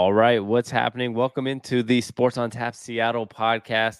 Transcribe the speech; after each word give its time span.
All 0.00 0.14
right, 0.14 0.42
what's 0.42 0.70
happening? 0.70 1.12
Welcome 1.12 1.46
into 1.46 1.82
the 1.82 2.00
Sports 2.00 2.38
on 2.38 2.48
Tap 2.48 2.74
Seattle 2.74 3.26
podcast. 3.26 3.98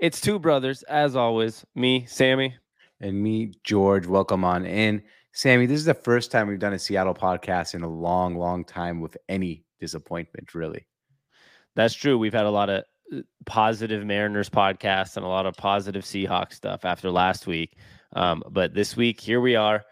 It's 0.00 0.20
two 0.20 0.40
brothers, 0.40 0.82
as 0.82 1.14
always. 1.14 1.64
Me, 1.76 2.04
Sammy, 2.06 2.56
and 3.00 3.22
me, 3.22 3.52
George. 3.62 4.08
Welcome 4.08 4.42
on 4.42 4.66
in, 4.66 5.04
Sammy. 5.30 5.66
This 5.66 5.78
is 5.78 5.84
the 5.84 5.94
first 5.94 6.32
time 6.32 6.48
we've 6.48 6.58
done 6.58 6.72
a 6.72 6.80
Seattle 6.80 7.14
podcast 7.14 7.76
in 7.76 7.84
a 7.84 7.88
long, 7.88 8.34
long 8.34 8.64
time 8.64 9.00
with 9.00 9.16
any 9.28 9.62
disappointment, 9.78 10.52
really. 10.52 10.84
That's 11.76 11.94
true. 11.94 12.18
We've 12.18 12.34
had 12.34 12.46
a 12.46 12.50
lot 12.50 12.68
of 12.68 12.82
uh, 13.14 13.20
positive 13.44 14.04
Mariners 14.04 14.50
podcasts 14.50 15.16
and 15.16 15.24
a 15.24 15.28
lot 15.28 15.46
of 15.46 15.54
positive 15.54 16.02
Seahawks 16.02 16.54
stuff 16.54 16.84
after 16.84 17.08
last 17.08 17.46
week. 17.46 17.76
Um, 18.16 18.42
but 18.50 18.74
this 18.74 18.96
week, 18.96 19.20
here 19.20 19.40
we 19.40 19.54
are. 19.54 19.84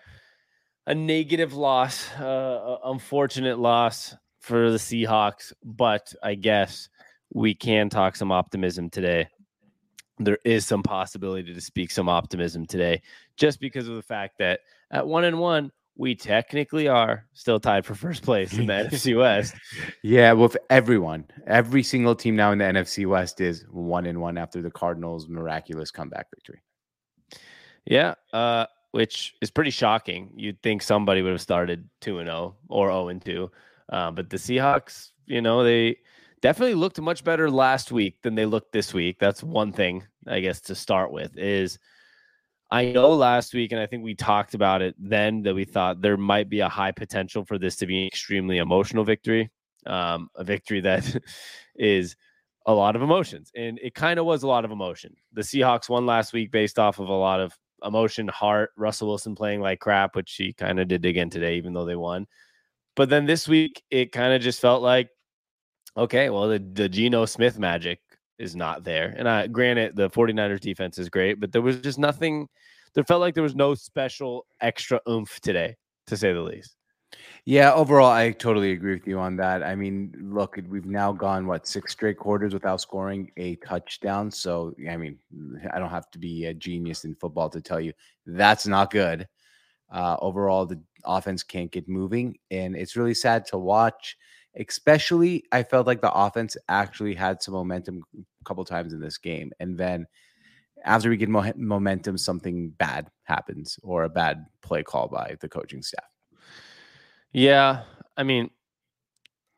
A 0.89 0.97
negative 0.97 1.55
loss, 1.55 2.11
uh, 2.15 2.79
unfortunate 2.85 3.61
loss 3.61 4.17
for 4.45 4.71
the 4.71 4.77
Seahawks, 4.77 5.55
but 5.65 6.15
I 6.23 6.35
guess 6.35 6.91
we 7.33 7.55
can 7.55 7.89
talk 7.89 8.15
some 8.15 8.31
optimism 8.31 8.91
today. 8.91 9.27
There 10.19 10.39
is 10.45 10.67
some 10.67 10.83
possibility 10.83 11.55
to 11.55 11.61
speak 11.63 11.91
some 11.91 12.11
optimism 12.11 12.67
today, 12.67 13.01
just 13.39 13.59
because 13.59 13.89
of 13.89 13.97
the 13.97 14.03
fact 14.03 14.39
that 14.39 14.61
at 14.91 15.07
one 15.07 15.25
and 15.25 15.39
one, 15.39 15.73
we 15.97 16.15
technically 16.15 16.89
are 16.89 17.25
still 17.33 17.59
tied 17.59 17.87
for 17.87 17.95
first 17.95 18.23
place 18.23 18.53
in 18.53 18.67
the 18.67 18.73
NFC 18.91 19.19
West. 19.19 19.55
Yeah, 20.03 20.33
with 20.33 20.59
everyone, 20.69 21.25
every 21.47 21.83
single 21.83 22.15
team 22.15 22.37
now 22.37 22.53
in 22.53 22.59
the 22.59 22.65
NFC 22.65 23.07
West 23.07 23.41
is 23.41 23.65
one 23.71 24.05
and 24.05 24.21
one 24.21 24.37
after 24.37 24.61
the 24.61 24.71
Cardinals' 24.71 25.27
miraculous 25.27 25.91
comeback 25.91 26.27
victory. 26.31 26.61
Yeah, 27.87 28.15
uh, 28.35 28.67
which 28.91 29.37
is 29.41 29.51
pretty 29.51 29.71
shocking. 29.71 30.33
You'd 30.37 30.63
think 30.63 30.83
somebody 30.83 31.23
would 31.23 31.33
have 31.33 31.41
started 31.41 31.89
two 32.03 32.19
and 32.19 32.27
zero 32.27 32.57
oh 32.69 32.75
or 32.77 32.89
zero 32.89 33.05
oh 33.05 33.09
and 33.09 33.25
two, 33.25 33.51
uh, 33.91 34.11
but 34.11 34.31
the 34.31 34.37
Seahawks, 34.37 35.11
you 35.27 35.41
know, 35.41 35.65
they 35.65 35.99
definitely 36.41 36.75
looked 36.75 37.01
much 37.01 37.25
better 37.25 37.51
last 37.51 37.93
week 37.93 38.21
than 38.23 38.35
they 38.35 38.47
looked 38.47 38.73
this 38.73 38.93
week. 38.93 39.19
That's 39.19 39.43
one 39.43 39.73
thing, 39.73 40.05
I 40.27 40.41
guess, 40.41 40.61
to 40.63 40.75
start 40.75 41.13
with 41.13 41.37
is 41.37 41.79
I 42.71 42.87
know 42.87 43.11
last 43.11 43.55
week, 43.55 43.73
and 43.73 43.81
I 43.81 43.87
think 43.87 44.03
we 44.03 44.15
talked 44.15 44.55
about 44.55 44.83
it 44.83 44.95
then 44.99 45.43
that 45.43 45.55
we 45.55 45.65
thought 45.65 46.01
there 46.01 46.17
might 46.17 46.49
be 46.49 46.61
a 46.61 46.69
high 46.69 46.93
potential 46.93 47.45
for 47.45 47.59
this 47.59 47.77
to 47.77 47.87
be 47.87 48.03
an 48.03 48.07
extremely 48.07 48.59
emotional 48.59 49.05
victory, 49.05 49.51
um, 49.87 50.29
a 50.35 50.45
victory 50.45 50.81
that 50.81 51.23
is 51.77 52.17
a 52.67 52.73
lot 52.73 52.97
of 52.97 53.03
emotions. 53.03 53.53
And 53.55 53.79
it 53.83 53.95
kind 53.95 54.19
of 54.19 54.27
was 54.27 54.43
a 54.43 54.49
lot 54.49 54.65
of 54.65 54.71
emotion. 54.71 55.15
The 55.35 55.43
Seahawks 55.43 55.89
won 55.89 56.07
last 56.07 56.33
week 56.33 56.51
based 56.51 56.79
off 56.79 56.99
of 56.99 57.09
a 57.09 57.13
lot 57.13 57.41
of 57.41 57.57
emotion, 57.85 58.27
heart, 58.29 58.71
Russell 58.77 59.09
Wilson 59.09 59.35
playing 59.35 59.61
like 59.61 59.81
crap, 59.81 60.17
which 60.17 60.35
he 60.35 60.53
kind 60.53 60.81
of 60.81 60.89
did 60.89 61.05
again 61.05 61.31
today, 61.31 61.57
even 61.57 61.75
though 61.75 61.85
they 61.85 61.97
won. 61.97 62.27
But 62.97 63.09
then 63.09 63.27
this 63.27 63.49
week, 63.49 63.83
it 63.91 64.13
kind 64.13 64.33
of 64.33 64.41
just 64.43 64.61
felt 64.61 64.83
like, 64.83 65.09
okay, 65.97 66.31
well, 66.31 66.49
the, 66.49 66.59
the 66.59 66.89
Geno 66.89 67.27
Smith 67.27 67.59
magic 67.59 68.01
is 68.39 68.55
not 68.55 68.85
there. 68.85 69.15
And 69.17 69.29
I 69.29 69.47
granted 69.47 69.97
the 69.97 70.11
49ers 70.11 70.61
defense 70.61 70.99
is 70.99 71.09
great, 71.09 71.41
but 71.41 71.53
there 71.53 71.63
was 71.63 71.81
just 71.81 71.99
nothing 71.99 72.49
there 72.95 73.05
felt 73.05 73.21
like 73.21 73.35
there 73.35 73.43
was 73.43 73.57
no 73.57 73.75
special 73.75 74.47
extra 74.61 75.01
oomph 75.09 75.41
today, 75.41 75.77
to 76.07 76.17
say 76.17 76.33
the 76.33 76.41
least. 76.41 76.77
Yeah, 77.45 77.73
overall, 77.73 78.11
I 78.11 78.31
totally 78.31 78.73
agree 78.73 78.95
with 78.95 79.07
you 79.07 79.19
on 79.19 79.37
that. 79.37 79.63
I 79.63 79.75
mean, 79.75 80.15
look, 80.21 80.59
we've 80.69 80.87
now 80.87 81.13
gone 81.13 81.47
what 81.47 81.67
six 81.67 81.93
straight 81.93 82.17
quarters 82.17 82.55
without 82.55 82.81
scoring 82.81 83.31
a 83.37 83.57
touchdown. 83.57 84.31
So, 84.31 84.75
I 84.89 84.97
mean, 84.97 85.19
I 85.73 85.79
don't 85.79 85.91
have 85.91 86.11
to 86.13 86.19
be 86.19 86.47
a 86.47 86.55
genius 86.55 87.05
in 87.05 87.15
football 87.17 87.51
to 87.51 87.61
tell 87.61 87.81
you 87.81 87.93
that's 88.27 88.67
not 88.67 88.91
good. 88.91 89.29
Uh, 89.93 90.17
overall, 90.21 90.67
the 90.67 90.81
offense 91.07 91.43
can't 91.43 91.71
get 91.71 91.89
moving, 91.89 92.37
and 92.51 92.77
it's 92.77 92.97
really 92.97 93.15
sad 93.15 93.47
to 93.47 93.59
watch. 93.59 94.17
Especially, 94.57 95.45
I 95.51 95.65
felt 95.65 95.87
like 95.87 96.01
the 96.01 96.13
offense 96.13 96.57
actually 96.69 97.15
had 97.15 97.43
some 97.43 97.55
momentum 97.55 98.03
a 98.17 98.45
couple 98.45 98.65
times 98.65 98.93
in 98.93 99.01
this 99.01 99.19
game, 99.19 99.53
and 99.59 99.77
then 99.77 100.07
after 100.85 101.09
we 101.09 101.17
get 101.17 101.29
mo- 101.29 101.53
momentum, 101.57 102.19
something 102.19 102.71
bad 102.71 103.11
happens 103.25 103.79
or 103.83 104.05
a 104.05 104.09
bad 104.09 104.45
play 104.63 104.83
call 104.83 105.09
by 105.09 105.37
the 105.41 105.49
coaching 105.49 105.83
staff. 105.83 106.05
Yeah, 107.33 107.83
I 108.17 108.23
mean, 108.23 108.51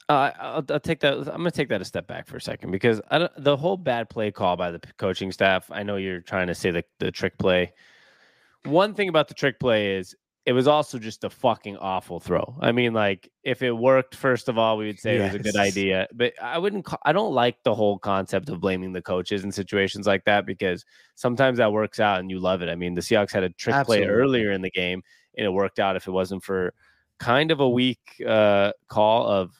uh, 0.09 0.31
I'll, 0.39 0.65
I'll, 0.71 0.81
take 0.81 1.01
that. 1.01 1.15
I'm 1.15 1.25
going 1.25 1.45
to 1.45 1.51
take 1.51 1.69
that 1.69 1.81
a 1.81 1.85
step 1.85 2.07
back 2.07 2.27
for 2.29 2.37
a 2.37 2.41
second 2.41 2.71
because 2.71 3.01
the 3.37 3.57
whole 3.57 3.77
bad 3.77 4.09
play 4.09 4.31
call 4.31 4.57
by 4.57 4.71
the 4.71 4.81
coaching 4.99 5.33
staff. 5.33 5.69
I 5.71 5.83
know 5.83 5.97
you're 5.97 6.21
trying 6.21 6.47
to 6.47 6.55
say 6.55 6.71
the, 6.71 6.85
the 7.01 7.11
trick 7.11 7.39
play. 7.39 7.73
One 8.65 8.95
thing 8.95 9.09
about 9.09 9.29
the 9.29 9.35
trick 9.35 9.59
play 9.59 9.97
is 9.97 10.15
it 10.47 10.53
was 10.53 10.69
also 10.69 10.97
just 11.01 11.25
a 11.25 11.31
fucking 11.31 11.77
awful 11.79 12.21
throw. 12.21 12.57
I 12.61 12.71
mean, 12.71 12.95
like 12.95 13.29
if 13.43 13.63
it 13.63 13.73
worked, 13.73 14.15
first 14.15 14.49
of 14.49 14.57
all, 14.57 14.77
we 14.77 14.87
would 14.87 15.01
say 15.01 15.19
yes. 15.19 15.35
it 15.35 15.39
was 15.39 15.41
a 15.41 15.53
good 15.53 15.61
idea. 15.61 16.07
But 16.15 16.35
I 16.41 16.57
wouldn't. 16.57 16.87
I 17.05 17.13
don't 17.13 17.35
like 17.35 17.61
the 17.65 17.75
whole 17.75 17.99
concept 17.99 18.49
of 18.49 18.61
blaming 18.61 18.93
the 18.93 19.03
coaches 19.03 19.43
in 19.43 19.51
situations 19.51 20.07
like 20.07 20.25
that 20.25 20.47
because 20.47 20.85
sometimes 21.17 21.59
that 21.59 21.73
works 21.73 21.99
out 21.99 22.21
and 22.21 22.31
you 22.31 22.39
love 22.39 22.63
it. 22.63 22.69
I 22.69 22.77
mean, 22.77 22.95
the 22.95 23.01
Seahawks 23.01 23.33
had 23.33 23.43
a 23.43 23.51
trick 23.51 23.75
Absolutely. 23.75 24.07
play 24.07 24.15
earlier 24.15 24.53
in 24.53 24.63
the 24.63 24.71
game 24.71 25.03
and 25.37 25.47
it 25.47 25.51
worked 25.51 25.81
out. 25.81 25.97
If 25.97 26.07
it 26.07 26.13
wasn't 26.13 26.45
for 26.45 26.73
kind 27.19 27.51
of 27.51 27.59
a 27.59 27.69
weak 27.69 27.99
uh, 28.25 28.71
call 28.87 29.27
of 29.27 29.51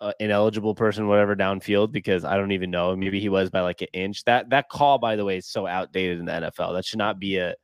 uh, 0.00 0.12
ineligible 0.20 0.76
person, 0.76 1.08
whatever 1.08 1.34
downfield, 1.34 1.90
because 1.90 2.24
I 2.24 2.36
don't 2.36 2.52
even 2.52 2.70
know. 2.70 2.94
Maybe 2.94 3.18
he 3.18 3.28
was 3.28 3.50
by 3.50 3.62
like 3.62 3.82
an 3.82 3.88
inch. 3.92 4.22
That 4.24 4.50
that 4.50 4.68
call, 4.68 4.98
by 4.98 5.16
the 5.16 5.24
way, 5.24 5.38
is 5.38 5.46
so 5.46 5.66
outdated 5.66 6.20
in 6.20 6.26
the 6.26 6.32
NFL. 6.32 6.72
That 6.74 6.84
should 6.84 6.98
not 6.98 7.18
be 7.18 7.38
a 7.38 7.56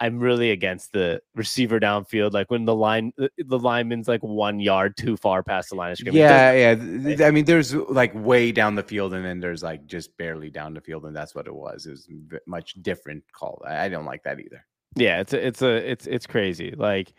I'm 0.00 0.20
really 0.20 0.50
against 0.52 0.92
the 0.92 1.20
receiver 1.34 1.80
downfield. 1.80 2.32
Like 2.32 2.50
when 2.50 2.64
the 2.64 2.74
line, 2.74 3.12
the 3.16 3.58
lineman's 3.58 4.06
like 4.06 4.22
one 4.22 4.60
yard 4.60 4.96
too 4.96 5.16
far 5.16 5.42
past 5.42 5.70
the 5.70 5.74
line 5.74 5.92
of 5.92 5.98
scrimmage. 5.98 6.18
Yeah, 6.18 6.52
yeah. 6.52 7.26
I 7.26 7.30
mean, 7.30 7.44
there's 7.44 7.74
like 7.74 8.12
way 8.14 8.52
down 8.52 8.76
the 8.76 8.82
field, 8.82 9.14
and 9.14 9.24
then 9.24 9.40
there's 9.40 9.62
like 9.62 9.86
just 9.86 10.16
barely 10.16 10.50
down 10.50 10.74
the 10.74 10.80
field, 10.80 11.04
and 11.04 11.16
that's 11.16 11.34
what 11.34 11.46
it 11.46 11.54
was. 11.54 11.86
It 11.86 11.90
was 11.90 12.08
much 12.46 12.74
different 12.80 13.24
call. 13.32 13.62
I 13.66 13.88
don't 13.88 14.04
like 14.04 14.22
that 14.22 14.38
either. 14.38 14.64
Yeah, 14.94 15.20
it's 15.20 15.32
a, 15.32 15.46
it's 15.46 15.62
a, 15.62 15.90
it's 15.90 16.06
it's 16.06 16.26
crazy. 16.26 16.74
Like, 16.76 17.12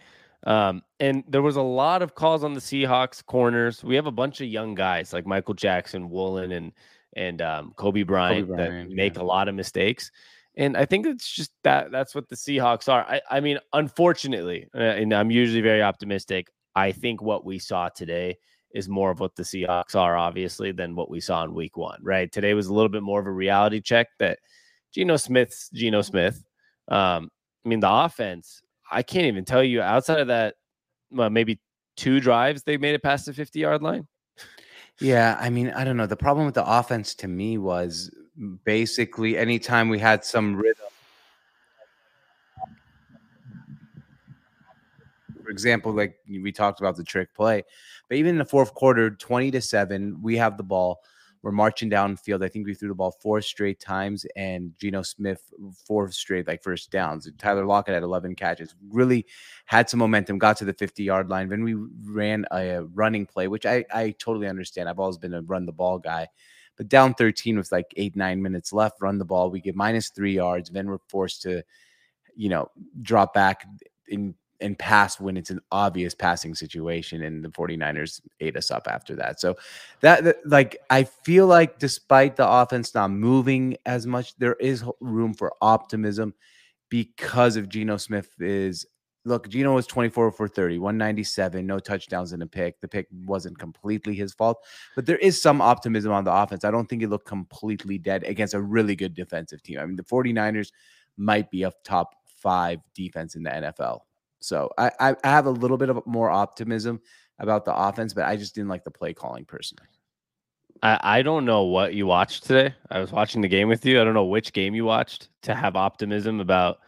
um, 0.45 0.81
and 0.99 1.23
there 1.27 1.41
was 1.41 1.57
a 1.57 1.61
lot 1.61 2.01
of 2.01 2.15
calls 2.15 2.43
on 2.43 2.53
the 2.53 2.61
Seahawks 2.61 3.25
corners. 3.25 3.83
We 3.83 3.95
have 3.95 4.07
a 4.07 4.11
bunch 4.11 4.41
of 4.41 4.47
young 4.47 4.75
guys 4.75 5.11
like 5.11 5.27
Michael 5.27 5.53
Jackson, 5.53 6.09
Woolen, 6.09 6.51
and 6.51 6.71
and 7.15 7.41
um, 7.41 7.73
Coby 7.77 8.05
Bryant, 8.05 8.47
Coby 8.47 8.55
Bryant 8.55 8.89
that 8.89 8.95
make 8.95 9.15
yeah. 9.15 9.21
a 9.21 9.23
lot 9.23 9.47
of 9.47 9.55
mistakes. 9.55 10.11
And 10.59 10.75
I 10.75 10.83
think 10.85 11.07
it's 11.07 11.33
just 11.33 11.51
that 11.63 11.89
that's 11.89 12.13
what 12.13 12.27
the 12.27 12.35
Seahawks 12.35 12.89
are. 12.89 13.05
I, 13.09 13.21
I 13.31 13.39
mean, 13.39 13.59
unfortunately, 13.71 14.67
uh, 14.75 14.79
and 14.79 15.13
I'm 15.13 15.31
usually 15.31 15.61
very 15.61 15.81
optimistic. 15.81 16.47
I 16.75 16.91
think 16.91 17.21
what 17.21 17.45
we 17.45 17.59
saw 17.59 17.87
today 17.87 18.37
is 18.75 18.89
more 18.89 19.09
of 19.09 19.21
what 19.21 19.37
the 19.37 19.43
Seahawks 19.43 19.95
are, 19.95 20.17
obviously, 20.17 20.73
than 20.73 20.97
what 20.97 21.09
we 21.09 21.21
saw 21.21 21.45
in 21.45 21.53
week 21.53 21.77
one, 21.77 21.99
right? 22.03 22.29
Today 22.29 22.53
was 22.53 22.67
a 22.67 22.73
little 22.73 22.89
bit 22.89 23.03
more 23.03 23.21
of 23.21 23.25
a 23.25 23.31
reality 23.31 23.79
check 23.79 24.09
that 24.19 24.39
Geno 24.93 25.15
Smith's 25.15 25.69
Geno 25.69 26.01
Smith. 26.01 26.43
Um, 26.89 27.31
I 27.65 27.69
mean, 27.69 27.79
the 27.79 27.89
offense, 27.89 28.61
I 28.91 29.01
can't 29.01 29.27
even 29.27 29.45
tell 29.45 29.63
you 29.63 29.81
outside 29.81 30.19
of 30.19 30.27
that, 30.27 30.55
well, 31.09 31.29
maybe 31.29 31.61
two 31.95 32.19
drives, 32.19 32.63
they 32.63 32.75
made 32.75 32.95
it 32.95 33.03
past 33.03 33.27
the 33.27 33.33
50 33.33 33.59
yard 33.59 33.81
line. 33.81 34.09
Yeah. 34.99 35.37
I 35.39 35.49
mean, 35.49 35.69
I 35.69 35.85
don't 35.85 35.95
know. 35.95 36.05
The 36.05 36.17
problem 36.17 36.45
with 36.45 36.55
the 36.55 36.69
offense 36.69 37.15
to 37.15 37.29
me 37.29 37.57
was 37.57 38.11
basically 38.63 39.37
anytime 39.37 39.89
we 39.89 39.99
had 39.99 40.23
some 40.23 40.55
rhythm. 40.55 40.85
For 45.43 45.49
example, 45.49 45.91
like 45.91 46.15
we 46.27 46.51
talked 46.51 46.79
about 46.79 46.95
the 46.95 47.03
trick 47.03 47.33
play, 47.33 47.63
but 48.07 48.17
even 48.17 48.31
in 48.31 48.37
the 48.37 48.45
fourth 48.45 48.73
quarter, 48.73 49.09
20 49.09 49.51
to 49.51 49.61
7, 49.61 50.21
we 50.21 50.37
have 50.37 50.57
the 50.57 50.63
ball. 50.63 51.01
We're 51.41 51.51
marching 51.51 51.89
downfield. 51.89 52.43
I 52.43 52.49
think 52.49 52.65
we 52.65 52.73
threw 52.73 52.89
the 52.89 52.95
ball 52.95 53.15
four 53.21 53.41
straight 53.41 53.79
times, 53.79 54.25
and 54.35 54.73
Geno 54.77 55.01
Smith 55.01 55.41
four 55.87 56.11
straight 56.11 56.47
like 56.47 56.61
first 56.61 56.91
downs. 56.91 57.31
Tyler 57.37 57.65
Lockett 57.65 57.93
had 57.93 58.03
11 58.03 58.35
catches. 58.35 58.75
Really 58.89 59.25
had 59.65 59.89
some 59.89 59.99
momentum. 59.99 60.37
Got 60.37 60.57
to 60.57 60.65
the 60.65 60.73
50 60.73 61.01
yard 61.01 61.29
line. 61.29 61.47
Then 61.47 61.63
we 61.63 61.75
ran 62.03 62.45
a 62.51 62.83
running 62.93 63.25
play, 63.25 63.47
which 63.47 63.65
I 63.65 63.85
I 63.93 64.11
totally 64.19 64.47
understand. 64.47 64.89
I've 64.89 64.99
always 64.99 65.17
been 65.17 65.33
a 65.33 65.41
run 65.41 65.65
the 65.65 65.71
ball 65.71 65.97
guy. 65.97 66.27
But 66.79 66.87
down 66.87 67.13
13 67.13 67.57
with 67.57 67.73
like 67.73 67.93
eight, 67.97 68.15
nine 68.15 68.41
minutes 68.41 68.71
left, 68.71 69.01
run 69.01 69.17
the 69.17 69.25
ball. 69.25 69.51
We 69.51 69.59
get 69.59 69.75
minus 69.75 70.09
three 70.09 70.33
yards. 70.33 70.69
Then 70.69 70.87
we're 70.87 70.99
forced 71.09 71.41
to, 71.41 71.61
you 72.37 72.47
know, 72.47 72.71
drop 73.01 73.33
back 73.33 73.65
in 74.07 74.33
and 74.61 74.77
pass 74.77 75.19
when 75.19 75.37
it's 75.37 75.49
an 75.49 75.59
obvious 75.71 76.13
passing 76.13 76.53
situation 76.55 77.23
and 77.23 77.43
the 77.43 77.49
49ers 77.49 78.21
ate 78.39 78.57
us 78.57 78.71
up 78.71 78.87
after 78.87 79.15
that. 79.15 79.39
So 79.39 79.55
that, 80.01 80.23
that, 80.23 80.37
like 80.45 80.77
I 80.89 81.03
feel 81.03 81.47
like 81.47 81.79
despite 81.79 82.35
the 82.35 82.49
offense 82.49 82.93
not 82.93 83.11
moving 83.11 83.77
as 83.85 84.05
much 84.05 84.35
there 84.37 84.55
is 84.55 84.83
room 84.99 85.33
for 85.33 85.53
optimism 85.61 86.33
because 86.89 87.55
of 87.55 87.69
Geno 87.69 87.97
Smith 87.97 88.29
is 88.39 88.85
look, 89.25 89.49
Geno 89.49 89.75
was 89.75 89.87
24 89.87 90.31
for 90.31 90.47
30, 90.47 90.79
197, 90.79 91.65
no 91.65 91.79
touchdowns 91.79 92.33
in 92.33 92.41
a 92.41 92.47
pick. 92.47 92.79
The 92.79 92.87
pick 92.87 93.07
wasn't 93.25 93.57
completely 93.57 94.15
his 94.15 94.33
fault, 94.33 94.63
but 94.95 95.05
there 95.05 95.17
is 95.17 95.41
some 95.41 95.61
optimism 95.61 96.11
on 96.11 96.23
the 96.23 96.33
offense. 96.33 96.63
I 96.63 96.71
don't 96.71 96.87
think 96.87 97.03
it 97.03 97.09
looked 97.09 97.27
completely 97.27 97.97
dead 97.97 98.23
against 98.23 98.53
a 98.53 98.61
really 98.61 98.95
good 98.95 99.13
defensive 99.13 99.61
team. 99.61 99.79
I 99.79 99.85
mean, 99.85 99.95
the 99.95 100.03
49ers 100.03 100.71
might 101.17 101.51
be 101.51 101.63
a 101.63 101.71
top 101.83 102.15
five 102.25 102.79
defense 102.93 103.35
in 103.35 103.43
the 103.43 103.49
NFL. 103.49 104.01
So 104.39 104.71
I, 104.77 104.91
I 104.99 105.15
have 105.23 105.45
a 105.45 105.51
little 105.51 105.77
bit 105.77 105.89
of 105.89 106.05
more 106.05 106.29
optimism 106.29 107.01
about 107.39 107.65
the 107.65 107.75
offense, 107.75 108.13
but 108.13 108.23
I 108.23 108.37
just 108.37 108.55
didn't 108.55 108.69
like 108.69 108.83
the 108.83 108.91
play 108.91 109.13
calling 109.13 109.45
personally. 109.45 109.87
I, 110.81 110.99
I 111.01 111.21
don't 111.21 111.45
know 111.45 111.63
what 111.63 111.93
you 111.93 112.05
watched 112.05 112.45
today. 112.45 112.73
I 112.89 112.99
was 112.99 113.11
watching 113.11 113.41
the 113.41 113.49
game 113.49 113.67
with 113.67 113.85
you. 113.85 113.99
I 113.99 114.03
don't 114.05 114.13
know 114.13 114.25
which 114.25 114.53
game 114.53 114.75
you 114.75 114.85
watched 114.85 115.29
to 115.43 115.53
have 115.53 115.75
optimism 115.75 116.39
about 116.39 116.79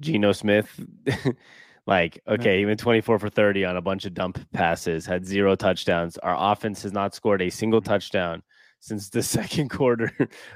Geno 0.00 0.32
Smith. 0.32 0.80
like, 1.86 2.20
okay, 2.28 2.60
even 2.60 2.76
24 2.76 3.18
for 3.18 3.28
30 3.28 3.64
on 3.64 3.76
a 3.76 3.82
bunch 3.82 4.04
of 4.04 4.14
dump 4.14 4.38
passes, 4.52 5.06
had 5.06 5.26
zero 5.26 5.54
touchdowns. 5.54 6.16
Our 6.18 6.52
offense 6.52 6.82
has 6.82 6.92
not 6.92 7.14
scored 7.14 7.42
a 7.42 7.50
single 7.50 7.80
touchdown 7.80 8.42
since 8.80 9.08
the 9.08 9.22
second 9.22 9.70
quarter 9.70 10.12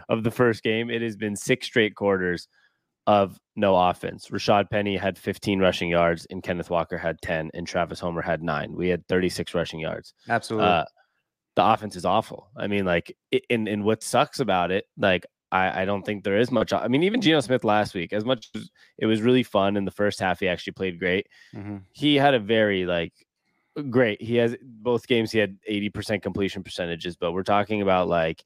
of 0.08 0.22
the 0.22 0.30
first 0.30 0.62
game. 0.62 0.90
It 0.90 1.02
has 1.02 1.16
been 1.16 1.36
six 1.36 1.66
straight 1.66 1.94
quarters 1.94 2.48
of 3.06 3.38
no 3.54 3.76
offense. 3.76 4.28
Rashad 4.28 4.68
Penny 4.68 4.96
had 4.96 5.16
15 5.16 5.60
rushing 5.60 5.88
yards, 5.88 6.26
and 6.30 6.42
Kenneth 6.42 6.70
Walker 6.70 6.98
had 6.98 7.20
10, 7.22 7.50
and 7.54 7.66
Travis 7.66 8.00
Homer 8.00 8.22
had 8.22 8.42
nine. 8.42 8.74
We 8.74 8.88
had 8.88 9.06
36 9.08 9.54
rushing 9.54 9.80
yards. 9.80 10.12
Absolutely. 10.28 10.68
Uh, 10.68 10.84
the 11.54 11.64
offense 11.64 11.96
is 11.96 12.04
awful. 12.04 12.50
I 12.56 12.66
mean, 12.66 12.84
like, 12.84 13.16
and 13.48 13.66
and 13.66 13.84
what 13.84 14.02
sucks 14.02 14.40
about 14.40 14.70
it, 14.70 14.84
like, 14.98 15.24
I, 15.52 15.82
I 15.82 15.84
don't 15.84 16.04
think 16.04 16.24
there 16.24 16.38
is 16.38 16.50
much. 16.50 16.72
I 16.72 16.88
mean, 16.88 17.02
even 17.02 17.20
Geno 17.20 17.40
Smith 17.40 17.64
last 17.64 17.94
week, 17.94 18.12
as 18.12 18.24
much 18.24 18.50
as 18.54 18.68
it 18.98 19.06
was 19.06 19.22
really 19.22 19.42
fun 19.42 19.76
in 19.76 19.84
the 19.84 19.90
first 19.90 20.18
half, 20.20 20.40
he 20.40 20.48
actually 20.48 20.72
played 20.72 20.98
great. 20.98 21.28
Mm-hmm. 21.54 21.78
He 21.92 22.16
had 22.16 22.34
a 22.34 22.40
very 22.40 22.84
like 22.84 23.12
great. 23.90 24.20
He 24.20 24.36
has 24.36 24.56
both 24.62 25.06
games. 25.06 25.30
He 25.30 25.38
had 25.38 25.56
80% 25.70 26.22
completion 26.22 26.62
percentages, 26.62 27.16
but 27.16 27.32
we're 27.32 27.42
talking 27.42 27.82
about 27.82 28.08
like 28.08 28.44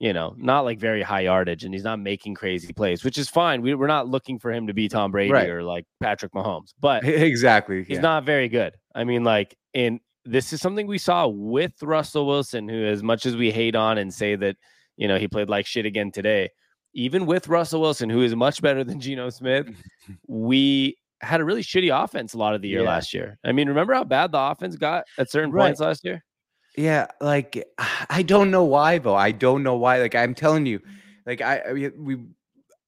you 0.00 0.14
know, 0.14 0.34
not 0.38 0.64
like 0.64 0.80
very 0.80 1.02
high 1.02 1.20
yardage, 1.20 1.62
and 1.62 1.74
he's 1.74 1.84
not 1.84 2.00
making 2.00 2.34
crazy 2.34 2.72
plays, 2.72 3.04
which 3.04 3.18
is 3.18 3.28
fine. 3.28 3.60
We, 3.60 3.74
we're 3.74 3.86
not 3.86 4.08
looking 4.08 4.38
for 4.38 4.50
him 4.50 4.66
to 4.66 4.72
be 4.72 4.88
Tom 4.88 5.10
Brady 5.10 5.30
right. 5.30 5.50
or 5.50 5.62
like 5.62 5.84
Patrick 6.00 6.32
Mahomes, 6.32 6.72
but 6.80 7.04
exactly, 7.04 7.84
he's 7.84 7.96
yeah. 7.96 8.00
not 8.00 8.24
very 8.24 8.48
good. 8.48 8.74
I 8.94 9.04
mean, 9.04 9.24
like, 9.24 9.56
and 9.74 10.00
this 10.24 10.54
is 10.54 10.60
something 10.62 10.86
we 10.86 10.96
saw 10.96 11.28
with 11.28 11.82
Russell 11.82 12.26
Wilson, 12.26 12.66
who, 12.66 12.86
as 12.86 13.02
much 13.02 13.26
as 13.26 13.36
we 13.36 13.50
hate 13.50 13.76
on 13.76 13.98
and 13.98 14.12
say 14.12 14.36
that, 14.36 14.56
you 15.00 15.08
know, 15.08 15.18
he 15.18 15.26
played 15.26 15.48
like 15.48 15.66
shit 15.66 15.86
again 15.86 16.12
today, 16.12 16.50
even 16.92 17.24
with 17.24 17.48
Russell 17.48 17.80
Wilson, 17.80 18.10
who 18.10 18.22
is 18.22 18.36
much 18.36 18.60
better 18.60 18.84
than 18.84 19.00
Geno 19.00 19.30
Smith, 19.30 19.66
we 20.28 20.98
had 21.22 21.40
a 21.40 21.44
really 21.44 21.62
shitty 21.62 22.04
offense 22.04 22.34
a 22.34 22.38
lot 22.38 22.54
of 22.54 22.60
the 22.60 22.68
year 22.68 22.82
yeah. 22.82 22.88
last 22.88 23.14
year. 23.14 23.38
I 23.42 23.52
mean, 23.52 23.68
remember 23.68 23.94
how 23.94 24.04
bad 24.04 24.32
the 24.32 24.38
offense 24.38 24.76
got 24.76 25.04
at 25.18 25.30
certain 25.30 25.50
right. 25.52 25.68
points 25.68 25.80
last 25.80 26.04
year? 26.04 26.22
Yeah, 26.76 27.06
like 27.20 27.64
I 28.10 28.22
don't 28.22 28.50
know 28.50 28.64
why 28.64 28.98
though. 28.98 29.16
I 29.16 29.32
don't 29.32 29.62
know 29.62 29.76
why. 29.76 29.98
Like 29.98 30.14
I'm 30.14 30.34
telling 30.34 30.66
you, 30.66 30.80
like 31.24 31.40
I 31.40 31.90
we 31.96 32.18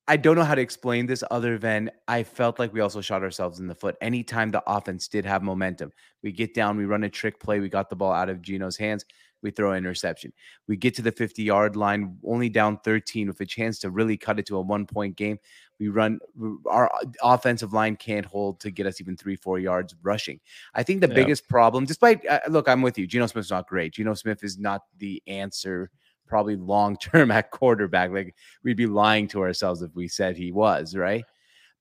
I 0.06 0.18
don't 0.18 0.36
know 0.36 0.44
how 0.44 0.54
to 0.54 0.60
explain 0.60 1.06
this 1.06 1.24
other 1.30 1.56
than 1.56 1.90
I 2.08 2.24
felt 2.24 2.58
like 2.58 2.74
we 2.74 2.80
also 2.80 3.00
shot 3.00 3.22
ourselves 3.22 3.58
in 3.58 3.68
the 3.68 3.74
foot. 3.74 3.96
Anytime 4.02 4.50
the 4.50 4.62
offense 4.66 5.08
did 5.08 5.24
have 5.24 5.42
momentum, 5.42 5.92
we 6.22 6.32
get 6.32 6.52
down, 6.52 6.76
we 6.76 6.84
run 6.84 7.04
a 7.04 7.08
trick 7.08 7.40
play, 7.40 7.60
we 7.60 7.70
got 7.70 7.88
the 7.88 7.96
ball 7.96 8.12
out 8.12 8.28
of 8.28 8.42
Geno's 8.42 8.76
hands, 8.76 9.06
we 9.42 9.50
throw 9.50 9.72
an 9.72 9.78
interception. 9.78 10.32
We 10.68 10.76
get 10.76 10.94
to 10.94 11.02
the 11.02 11.12
50 11.12 11.42
yard 11.42 11.76
line, 11.76 12.16
only 12.24 12.48
down 12.48 12.78
13 12.78 13.28
with 13.28 13.40
a 13.40 13.46
chance 13.46 13.78
to 13.80 13.90
really 13.90 14.16
cut 14.16 14.38
it 14.38 14.46
to 14.46 14.56
a 14.56 14.60
one 14.60 14.86
point 14.86 15.16
game. 15.16 15.38
We 15.78 15.88
run 15.88 16.20
our 16.66 16.90
offensive 17.22 17.72
line 17.72 17.96
can't 17.96 18.24
hold 18.24 18.60
to 18.60 18.70
get 18.70 18.86
us 18.86 19.00
even 19.00 19.16
three, 19.16 19.34
four 19.34 19.58
yards 19.58 19.96
rushing. 20.02 20.38
I 20.74 20.82
think 20.84 21.00
the 21.00 21.08
yeah. 21.08 21.14
biggest 21.14 21.48
problem, 21.48 21.84
despite 21.84 22.24
uh, 22.26 22.40
look, 22.48 22.68
I'm 22.68 22.82
with 22.82 22.98
you. 22.98 23.06
Geno 23.06 23.26
Smith's 23.26 23.50
not 23.50 23.68
great. 23.68 23.94
Geno 23.94 24.14
Smith 24.14 24.44
is 24.44 24.58
not 24.58 24.82
the 24.98 25.20
answer, 25.26 25.90
probably 26.26 26.56
long 26.56 26.96
term 26.96 27.30
at 27.32 27.50
quarterback. 27.50 28.12
Like 28.12 28.36
we'd 28.62 28.76
be 28.76 28.86
lying 28.86 29.26
to 29.28 29.40
ourselves 29.42 29.82
if 29.82 29.94
we 29.94 30.06
said 30.06 30.36
he 30.36 30.52
was 30.52 30.94
right. 30.94 31.24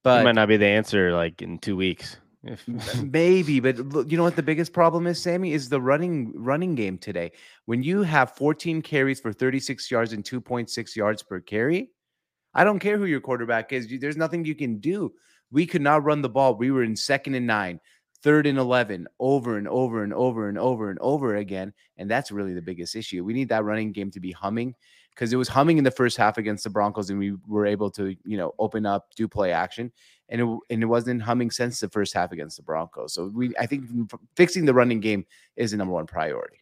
But 0.03 0.19
he 0.19 0.23
might 0.23 0.35
not 0.35 0.47
be 0.47 0.57
the 0.57 0.65
answer 0.65 1.13
like 1.13 1.43
in 1.43 1.59
two 1.59 1.75
weeks. 1.75 2.17
If 2.43 2.67
maybe, 3.03 3.59
but 3.59 3.77
you 4.09 4.17
know 4.17 4.23
what 4.23 4.35
the 4.35 4.43
biggest 4.43 4.73
problem 4.73 5.05
is, 5.07 5.21
Sammy, 5.21 5.53
is 5.53 5.69
the 5.69 5.81
running 5.81 6.33
running 6.35 6.75
game 6.75 6.97
today. 6.97 7.31
When 7.65 7.83
you 7.83 8.01
have 8.01 8.35
14 8.35 8.81
carries 8.81 9.19
for 9.19 9.31
36 9.31 9.89
yards 9.91 10.13
and 10.13 10.23
2.6 10.23 10.95
yards 10.95 11.21
per 11.23 11.39
carry, 11.39 11.91
I 12.53 12.63
don't 12.63 12.79
care 12.79 12.97
who 12.97 13.05
your 13.05 13.21
quarterback 13.21 13.71
is. 13.73 13.87
There's 13.99 14.17
nothing 14.17 14.43
you 14.43 14.55
can 14.55 14.79
do. 14.79 15.13
We 15.51 15.65
could 15.65 15.81
not 15.81 16.03
run 16.03 16.21
the 16.21 16.29
ball. 16.29 16.55
We 16.55 16.71
were 16.71 16.83
in 16.83 16.95
second 16.95 17.35
and 17.35 17.45
nine, 17.45 17.79
third 18.23 18.47
and 18.47 18.57
11, 18.57 19.07
over 19.19 19.57
and 19.57 19.67
over 19.67 20.03
and 20.03 20.13
over 20.13 20.49
and 20.49 20.57
over 20.57 20.89
and 20.89 20.99
over 20.99 21.35
again. 21.35 21.73
And 21.97 22.09
that's 22.09 22.31
really 22.31 22.53
the 22.53 22.61
biggest 22.61 22.95
issue. 22.95 23.23
We 23.23 23.33
need 23.33 23.49
that 23.49 23.63
running 23.63 23.91
game 23.91 24.11
to 24.11 24.19
be 24.19 24.31
humming 24.31 24.75
because 25.11 25.31
it 25.31 25.37
was 25.37 25.47
humming 25.47 25.77
in 25.77 25.83
the 25.83 25.91
first 25.91 26.17
half 26.17 26.37
against 26.37 26.63
the 26.63 26.69
Broncos, 26.69 27.09
and 27.09 27.19
we 27.19 27.33
were 27.47 27.65
able 27.65 27.91
to, 27.91 28.15
you 28.25 28.37
know, 28.37 28.53
open 28.59 28.85
up, 28.85 29.13
do 29.15 29.27
play 29.27 29.51
action, 29.51 29.91
and 30.29 30.41
it 30.41 30.59
and 30.69 30.83
it 30.83 30.87
wasn't 30.87 31.21
humming 31.21 31.51
since 31.51 31.79
the 31.79 31.89
first 31.89 32.13
half 32.13 32.31
against 32.31 32.57
the 32.57 32.63
Broncos. 32.63 33.13
So 33.13 33.31
we, 33.33 33.53
I 33.59 33.65
think, 33.65 33.85
fixing 34.35 34.65
the 34.65 34.73
running 34.73 34.99
game 34.99 35.25
is 35.55 35.71
the 35.71 35.77
number 35.77 35.93
one 35.93 36.07
priority. 36.07 36.57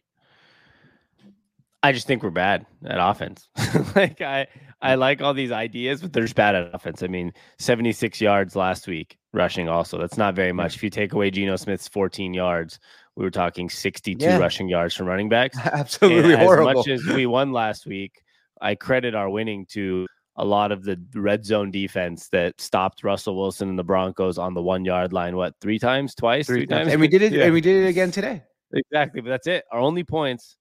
I 1.82 1.92
just 1.92 2.06
think 2.06 2.22
we're 2.22 2.30
bad 2.30 2.66
at 2.84 2.98
offense. 3.00 3.48
like 3.96 4.20
I, 4.20 4.46
I 4.82 4.96
like 4.96 5.22
all 5.22 5.32
these 5.32 5.50
ideas, 5.50 6.02
but 6.02 6.12
they're 6.12 6.24
just 6.24 6.34
bad 6.34 6.54
at 6.54 6.74
offense. 6.74 7.02
I 7.02 7.06
mean, 7.06 7.32
76 7.58 8.20
yards 8.20 8.54
last 8.54 8.86
week 8.86 9.16
rushing. 9.32 9.68
Also, 9.68 9.98
that's 9.98 10.18
not 10.18 10.34
very 10.34 10.52
much. 10.52 10.76
If 10.76 10.82
you 10.82 10.90
take 10.90 11.14
away 11.14 11.30
Geno 11.30 11.56
Smith's 11.56 11.88
14 11.88 12.34
yards, 12.34 12.78
we 13.16 13.24
were 13.24 13.30
talking 13.30 13.70
62 13.70 14.22
yeah. 14.22 14.36
rushing 14.36 14.68
yards 14.68 14.94
from 14.94 15.06
running 15.06 15.30
backs. 15.30 15.56
Absolutely 15.64 16.34
and 16.34 16.42
horrible. 16.42 16.68
As 16.70 16.76
much 16.76 16.88
as 16.88 17.06
we 17.06 17.24
won 17.24 17.52
last 17.52 17.86
week, 17.86 18.22
I 18.60 18.74
credit 18.74 19.14
our 19.14 19.30
winning 19.30 19.66
to 19.70 20.06
a 20.36 20.44
lot 20.44 20.72
of 20.72 20.84
the 20.84 21.00
red 21.14 21.44
zone 21.44 21.70
defense 21.70 22.28
that 22.28 22.60
stopped 22.60 23.04
Russell 23.04 23.36
Wilson 23.36 23.68
and 23.68 23.78
the 23.78 23.84
Broncos 23.84 24.38
on 24.38 24.54
the 24.54 24.62
one 24.62 24.84
yard 24.84 25.12
line. 25.12 25.36
What 25.36 25.54
three 25.60 25.78
times, 25.78 26.14
twice, 26.14 26.46
three, 26.46 26.60
three 26.60 26.66
times? 26.66 26.84
times, 26.84 26.92
and 26.92 27.00
we 27.00 27.08
did 27.08 27.22
it. 27.22 27.32
Yeah. 27.40 27.44
And 27.44 27.54
we 27.54 27.60
did 27.60 27.84
it 27.84 27.88
again 27.88 28.10
today. 28.10 28.42
Exactly, 28.72 29.20
but 29.20 29.30
that's 29.30 29.46
it. 29.46 29.64
Our 29.72 29.80
only 29.80 30.04
points 30.04 30.56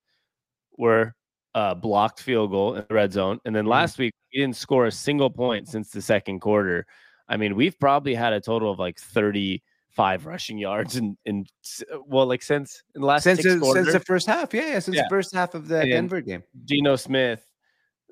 were 0.77 1.13
uh, 1.55 1.75
blocked 1.75 2.21
field 2.21 2.51
goal 2.51 2.75
in 2.75 2.85
the 2.87 2.93
red 2.93 3.11
zone, 3.13 3.39
and 3.45 3.55
then 3.55 3.63
mm-hmm. 3.63 3.71
last 3.71 3.97
week 3.97 4.13
we 4.33 4.41
didn't 4.41 4.55
score 4.55 4.85
a 4.85 4.91
single 4.91 5.29
point 5.29 5.67
since 5.67 5.91
the 5.91 6.01
second 6.01 6.39
quarter. 6.39 6.85
I 7.27 7.37
mean, 7.37 7.55
we've 7.55 7.79
probably 7.79 8.15
had 8.15 8.33
a 8.33 8.41
total 8.41 8.71
of 8.71 8.79
like 8.79 8.97
thirty 8.99 9.63
five 9.91 10.25
rushing 10.25 10.57
yards 10.57 10.95
and 10.95 11.17
in, 11.25 11.45
in, 11.81 12.01
well, 12.05 12.25
like 12.25 12.41
since 12.41 12.83
in 12.95 13.01
the 13.01 13.07
last 13.07 13.23
since, 13.23 13.43
the, 13.43 13.59
since 13.73 13.91
the 13.91 13.99
first 13.99 14.27
half, 14.27 14.53
yeah, 14.53 14.67
yeah 14.67 14.79
since 14.79 14.95
yeah. 14.95 15.03
the 15.03 15.09
first 15.09 15.33
half 15.33 15.53
of 15.55 15.67
the 15.67 15.81
and 15.81 15.91
Denver 15.91 16.21
game. 16.21 16.43
Geno 16.65 16.95
Smith 16.95 17.48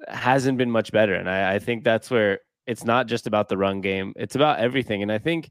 hasn't 0.07 0.57
been 0.57 0.71
much 0.71 0.91
better. 0.91 1.15
And 1.15 1.29
I, 1.29 1.55
I 1.55 1.59
think 1.59 1.83
that's 1.83 2.09
where 2.09 2.39
it's 2.65 2.83
not 2.83 3.07
just 3.07 3.27
about 3.27 3.49
the 3.49 3.57
run 3.57 3.81
game, 3.81 4.13
it's 4.15 4.35
about 4.35 4.59
everything. 4.59 5.01
And 5.01 5.11
I 5.11 5.17
think 5.17 5.49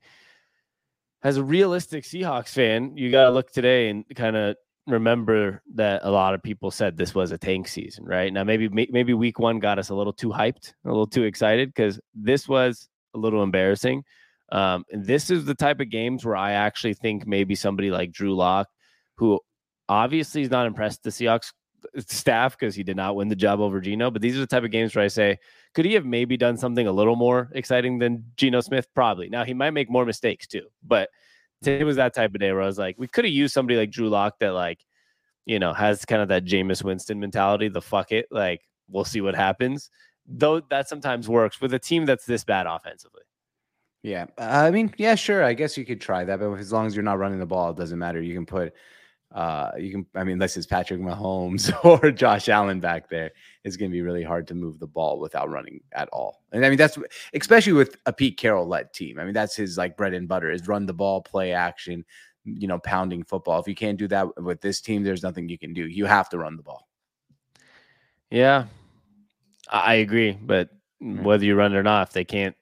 as 1.23 1.37
a 1.39 1.45
realistic 1.45 2.05
Seahawks 2.05 2.51
fan, 2.51 2.97
you 2.97 3.11
got 3.11 3.25
to 3.25 3.31
look 3.31 3.51
today 3.51 3.89
and 3.89 4.05
kind 4.15 4.37
of 4.37 4.57
remember 4.87 5.63
that 5.75 6.03
a 6.05 6.11
lot 6.11 6.35
of 6.35 6.43
people 6.43 6.71
said 6.71 6.97
this 6.97 7.15
was 7.15 7.33
a 7.33 7.39
tank 7.39 7.67
season, 7.69 8.05
right? 8.05 8.33
Now 8.33 8.45
maybe 8.45 8.69
maybe 8.69 9.15
week 9.15 9.39
1 9.39 9.59
got 9.59 9.79
us 9.79 9.89
a 9.89 9.95
little 9.95 10.13
too 10.13 10.29
hyped, 10.29 10.75
a 10.85 10.89
little 10.89 11.07
too 11.07 11.25
excited 11.25 11.75
cuz 11.75 11.99
this 12.15 12.49
was 12.49 12.89
a 13.15 13.19
little 13.19 13.43
embarrassing. 13.43 14.05
Um, 14.53 14.85
and 14.93 15.05
this 15.05 15.31
is 15.31 15.45
the 15.45 15.55
type 15.55 15.81
of 15.81 15.91
games 15.91 16.25
where 16.25 16.37
I 16.37 16.53
actually 16.53 16.95
think 16.95 17.27
maybe 17.27 17.57
somebody 17.57 17.91
like 17.91 18.13
Drew 18.13 18.37
Lock, 18.37 18.69
who 19.17 19.41
obviously 19.89 20.43
is 20.43 20.51
not 20.51 20.67
impressed 20.67 21.03
the 21.03 21.11
Seahawks 21.11 21.53
staff 21.99 22.59
because 22.59 22.75
he 22.75 22.83
did 22.83 22.97
not 22.97 23.17
win 23.17 23.29
the 23.29 23.37
job 23.37 23.61
over 23.61 23.81
Geno. 23.81 24.11
But 24.11 24.23
these 24.23 24.37
are 24.37 24.41
the 24.41 24.47
type 24.47 24.65
of 24.65 24.71
games 24.71 24.95
where 24.95 25.05
I 25.05 25.09
say, 25.09 25.39
could 25.75 25.85
he 25.85 25.95
have 25.95 26.05
maybe 26.05 26.37
done 26.37 26.57
something 26.57 26.87
a 26.87 26.93
little 26.93 27.17
more 27.17 27.51
exciting 27.55 27.99
than 27.99 28.25
Geno 28.37 28.61
Smith? 28.61 28.87
Probably. 28.95 29.29
Now 29.29 29.45
he 29.45 29.55
might 29.55 29.71
make 29.71 29.91
more 29.91 30.05
mistakes 30.05 30.47
too, 30.47 30.69
but 30.83 31.09
it 31.65 31.85
was 31.85 31.97
that 31.97 32.15
type 32.15 32.35
of 32.35 32.41
day 32.41 32.53
where 32.53 32.63
I 32.63 32.67
was 32.67 32.79
like, 32.79 32.97
we 32.99 33.09
could 33.09 33.25
have 33.25 33.33
used 33.33 33.55
somebody 33.55 33.79
like 33.79 33.91
Drew 33.91 34.09
Lock 34.09 34.39
that 34.41 34.51
like, 34.51 34.85
you 35.47 35.59
know, 35.59 35.73
has 35.73 36.05
kind 36.05 36.23
of 36.23 36.29
that 36.29 36.45
Jameis 36.45 36.83
Winston 36.85 37.19
mentality. 37.21 37.69
The 37.69 37.83
fuck 37.83 38.13
it, 38.13 38.27
like 38.31 38.63
we'll 38.89 39.05
see 39.05 39.21
what 39.21 39.35
happens. 39.35 39.91
Though 40.27 40.61
that 40.71 40.89
sometimes 40.89 41.29
works 41.29 41.61
with 41.61 41.73
a 41.73 41.79
team 41.79 42.05
that's 42.05 42.27
this 42.27 42.45
bad 42.45 42.67
offensively. 42.67 43.23
Yeah, 44.03 44.27
I 44.39 44.71
mean, 44.71 44.95
yeah, 44.99 45.17
sure. 45.17 45.43
I 45.43 45.55
guess 45.55 45.77
you 45.77 45.85
could 45.85 46.01
try 46.01 46.25
that, 46.25 46.39
but 46.39 46.53
as 46.55 46.73
long 46.73 46.87
as 46.87 46.95
you're 46.95 47.03
not 47.03 47.19
running 47.19 47.41
the 47.41 47.47
ball, 47.47 47.71
it 47.71 47.77
doesn't 47.77 47.99
matter. 47.99 48.21
You 48.21 48.35
can 48.35 48.47
put 48.47 48.73
uh, 49.37 49.71
you 49.79 49.91
can, 49.91 50.07
I 50.15 50.25
mean, 50.25 50.33
unless 50.33 50.57
it's 50.57 50.67
Patrick 50.67 50.99
Mahomes 50.99 51.71
or 51.85 52.11
Josh 52.11 52.49
Allen 52.49 52.81
back 52.81 53.11
there, 53.11 53.33
it's 53.65 53.77
going 53.77 53.91
to 53.91 53.93
be 53.93 54.01
really 54.01 54.23
hard 54.23 54.49
to 54.49 54.55
move 54.55 54.79
the 54.79 54.87
ball 54.87 55.21
without 55.21 55.51
running 55.51 55.83
at 55.93 56.09
all. 56.09 56.43
And 56.53 56.65
I 56.65 56.71
mean, 56.71 56.79
that's 56.79 56.97
especially 57.35 57.75
with 57.75 57.99
a 58.07 58.15
Pete 58.15 58.39
Carroll 58.39 58.67
led 58.67 58.95
team. 58.95 59.19
I 59.19 59.25
mean, 59.27 59.35
that's 59.35 59.55
his 59.55 59.77
like 59.77 59.95
bread 59.95 60.15
and 60.15 60.27
butter 60.27 60.51
is 60.51 60.67
run 60.67 60.87
the 60.87 60.95
ball, 60.95 61.21
play 61.21 61.53
action, 61.53 62.03
you 62.45 62.67
know, 62.67 62.79
pounding 62.79 63.25
football. 63.25 63.61
If 63.61 63.69
you 63.69 63.75
can't 63.75 63.99
do 63.99 64.09
that 64.09 64.43
with 64.43 64.63
this 64.63 64.81
team, 64.81 65.05
there's 65.05 65.23
nothing 65.23 65.51
you 65.51 65.59
can 65.59 65.75
do. 65.75 65.87
You 65.87 66.07
have 66.07 66.31
to 66.31 66.39
run 66.39 66.57
the 66.57 66.63
ball. 66.63 66.89
Yeah, 68.31 68.65
I 69.69 69.97
agree. 69.97 70.33
But 70.33 70.71
whether 70.99 71.45
you 71.45 71.57
run 71.57 71.75
it 71.75 71.77
or 71.77 71.83
not, 71.83 72.09
if 72.09 72.15
they 72.15 72.25
can't 72.25 72.57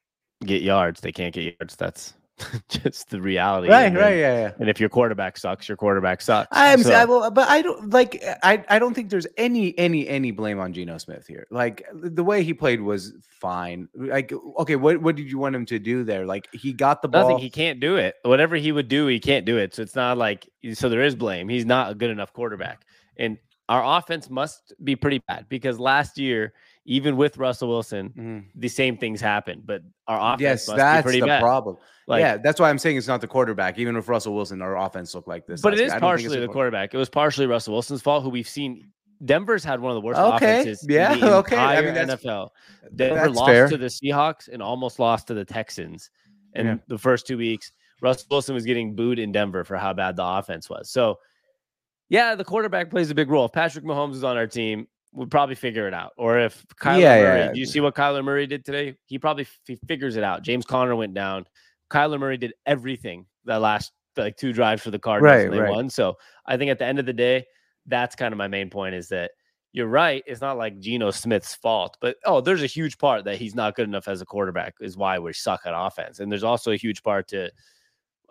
get 0.45 0.61
yards, 0.61 1.01
they 1.01 1.13
can't 1.13 1.33
get 1.33 1.57
yards. 1.57 1.77
That's 1.77 2.15
just 2.69 3.11
the 3.11 3.21
reality. 3.21 3.69
Right, 3.69 3.85
and, 3.85 3.97
right, 3.97 4.17
yeah, 4.17 4.39
yeah. 4.39 4.51
And 4.59 4.69
if 4.69 4.81
your 4.81 4.89
quarterback 4.89 5.37
sucks, 5.37 5.69
your 5.69 5.77
quarterback 5.77 6.21
sucks. 6.21 6.49
I'm, 6.51 6.83
so. 6.83 6.93
I 6.93 7.05
will, 7.05 7.31
but 7.31 7.49
I 7.49 7.63
don't 7.63 7.91
like. 7.91 8.23
I, 8.43 8.65
I 8.69 8.79
don't 8.79 8.95
think 8.95 9.11
there's 9.11 9.27
any, 9.37 9.77
any, 9.79 10.09
any 10.09 10.31
blame 10.33 10.59
on 10.59 10.73
Geno 10.73 10.99
Smith 10.99 11.27
here. 11.27 11.47
Like 11.51 11.87
the 11.93 12.25
way 12.25 12.43
he 12.43 12.53
played 12.53 12.81
was 12.81 13.13
fine. 13.29 13.89
Like, 13.95 14.33
okay, 14.59 14.77
what, 14.77 15.01
what 15.01 15.17
did 15.17 15.31
you 15.31 15.39
want 15.39 15.55
him 15.55 15.67
to 15.67 15.79
do 15.79 16.03
there? 16.03 16.27
Like 16.27 16.49
he 16.53 16.73
got 16.73 17.03
the 17.03 17.09
ball. 17.09 17.29
Nothing. 17.29 17.39
He 17.39 17.51
can't 17.51 17.79
do 17.79 17.97
it. 17.97 18.17
Whatever 18.23 18.57
he 18.57 18.73
would 18.73 18.89
do, 18.89 19.07
he 19.07 19.21
can't 19.21 19.47
do 19.47 19.59
it. 19.59 19.75
So 19.75 19.83
it's 19.83 19.95
not 19.95 20.19
like. 20.19 20.49
So 20.73 20.89
there 20.89 21.03
is 21.03 21.15
blame. 21.15 21.49
He's 21.49 21.67
not 21.67 21.93
a 21.93 21.95
good 21.95 22.11
enough 22.11 22.33
quarterback. 22.33 22.85
And 23.17 23.39
our 23.69 23.99
offense 23.99 24.29
must 24.29 24.75
be 24.83 24.97
pretty 24.97 25.21
bad 25.27 25.47
because 25.49 25.79
last 25.79 26.19
year, 26.19 26.53
even 26.87 27.17
with 27.17 27.37
Russell 27.39 27.69
Wilson, 27.69 28.11
Mhm. 28.17 28.45
the 28.55 28.69
same 28.69 28.97
things 28.99 29.21
happen. 29.21 29.63
But 29.65 29.83
our 30.07 30.35
offense 30.35 30.41
Yes, 30.43 30.67
that's 30.67 31.03
pretty 31.03 31.21
the 31.21 31.27
bad. 31.27 31.41
problem. 31.41 31.77
Like, 32.07 32.21
yeah, 32.21 32.37
that's 32.37 32.61
why 32.61 32.69
I'm 32.69 32.79
saying 32.79 32.99
it's 32.99 33.09
not 33.09 33.23
the 33.23 33.27
quarterback. 33.27 33.79
Even 33.79 33.97
with 33.97 34.07
Russell 34.09 34.35
Wilson, 34.35 34.61
our 34.61 34.77
offense 34.77 35.15
looked 35.15 35.27
like 35.29 35.47
this. 35.47 35.63
but 35.63 35.73
it 35.73 35.81
is 35.81 35.91
I 35.93 35.99
don't 35.99 36.11
think 36.11 36.15
it's 36.21 36.23
partially 36.25 36.41
the 36.47 36.53
quarterback. 36.53 36.93
It 36.93 36.99
was 36.99 37.09
partially 37.09 37.47
Russell 37.47 37.73
Wilson's 37.73 38.03
fault, 38.03 38.23
who 38.23 38.29
we've 38.29 38.49
seen. 38.49 38.91
Denver's 39.25 39.65
had 39.65 39.81
one 39.81 39.93
of 39.93 39.95
the 39.95 40.07
worst 40.07 40.21
Okay, 40.21 40.61
offenses 40.61 40.87
yeah, 40.89 41.15
in 41.15 41.21
the 41.21 41.35
okay. 41.37 41.57
I 41.57 41.81
mean, 41.81 41.95
that's- 41.95 42.21
NFL. 42.23 42.51
Denver 42.95 43.31
lost 43.31 43.49
fair. 43.51 43.69
to 43.69 43.79
the 43.79 43.87
Seahawks 43.87 44.49
and 44.53 44.63
almost 44.63 44.99
lost 44.99 45.29
to 45.29 45.35
the 45.35 45.45
Texans. 45.45 46.11
in 46.57 46.67
Yeah. 46.67 46.77
the 46.87 46.99
first 46.99 47.27
two 47.27 47.37
weeks, 47.39 47.73
Russell 48.01 48.27
Wilson 48.31 48.55
was 48.55 48.65
getting 48.65 48.95
booed 48.95 49.19
in 49.19 49.33
Denver 49.33 49.65
for 49.65 49.77
how 49.77 49.93
bad 49.93 50.15
the 50.17 50.25
offense 50.25 50.69
was. 50.71 50.89
So, 50.91 51.19
yeah, 52.09 52.35
the 52.37 52.45
quarterback 52.45 52.91
plays 52.91 53.11
a 53.11 53.15
big 53.15 53.29
role. 53.31 53.47
If 53.47 53.53
Patrick 53.53 53.85
Mahomes 53.85 54.13
is 54.13 54.23
on 54.25 54.37
our 54.37 54.47
team, 54.47 54.87
we'd 55.15 55.31
probably 55.31 55.55
figure 55.55 55.87
it 55.89 55.95
out. 55.95 56.13
Or 56.19 56.39
if 56.39 56.65
Kyler 56.81 57.01
Yeah, 57.01 57.17
Murray, 57.23 57.39
yeah. 57.41 57.53
do 57.53 57.61
you 57.61 57.67
see 57.67 57.81
what 57.81 57.95
Kyler 57.95 58.25
Murray 58.25 58.47
did 58.47 58.65
today? 58.65 58.97
He 59.07 59.19
probably 59.19 59.45
f- 59.45 59.61
he 59.67 59.77
figures 59.87 60.17
it 60.17 60.25
out. 60.25 60.43
James 60.43 60.67
Conner 60.67 60.97
went 60.97 61.15
down. 61.15 61.47
Kyler 61.91 62.19
Murray 62.19 62.37
did 62.37 62.53
everything 62.67 63.27
that 63.45 63.61
last 63.61 63.93
like 64.17 64.37
two 64.37 64.53
drives 64.53 64.83
for 64.83 64.91
the 64.91 64.99
Cardinals 64.99 65.37
Right, 65.37 65.45
and 65.47 65.53
they 65.53 65.61
right. 65.61 65.71
won. 65.71 65.89
So 65.91 66.17
I 66.47 66.57
think 66.57 66.71
at 66.71 66.79
the 66.79 66.85
end 66.85 66.99
of 66.99 67.07
the 67.07 67.13
day, 67.13 67.45
that's 67.87 68.15
kind 68.17 68.33
of 68.33 68.39
my 68.39 68.49
main 68.49 68.71
point 68.71 68.95
is 68.95 69.09
that 69.09 69.31
you're 69.73 69.89
right. 69.89 70.23
It's 70.27 70.41
not 70.41 70.57
like 70.57 70.79
Geno 70.79 71.11
Smith's 71.11 71.55
fault, 71.55 71.97
but 72.01 72.17
oh, 72.25 72.41
there's 72.41 72.63
a 72.63 72.67
huge 72.67 72.97
part 72.97 73.25
that 73.25 73.37
he's 73.39 73.55
not 73.57 73.75
good 73.75 73.89
enough 73.89 74.07
as 74.09 74.21
a 74.21 74.25
quarterback 74.25 74.75
is 74.81 74.97
why 74.97 75.19
we 75.19 75.33
suck 75.33 75.63
at 75.67 75.75
offense. 75.77 76.21
And 76.21 76.31
there's 76.31 76.45
also 76.45 76.71
a 76.71 76.77
huge 76.77 77.03
part 77.03 77.27
to 77.29 77.51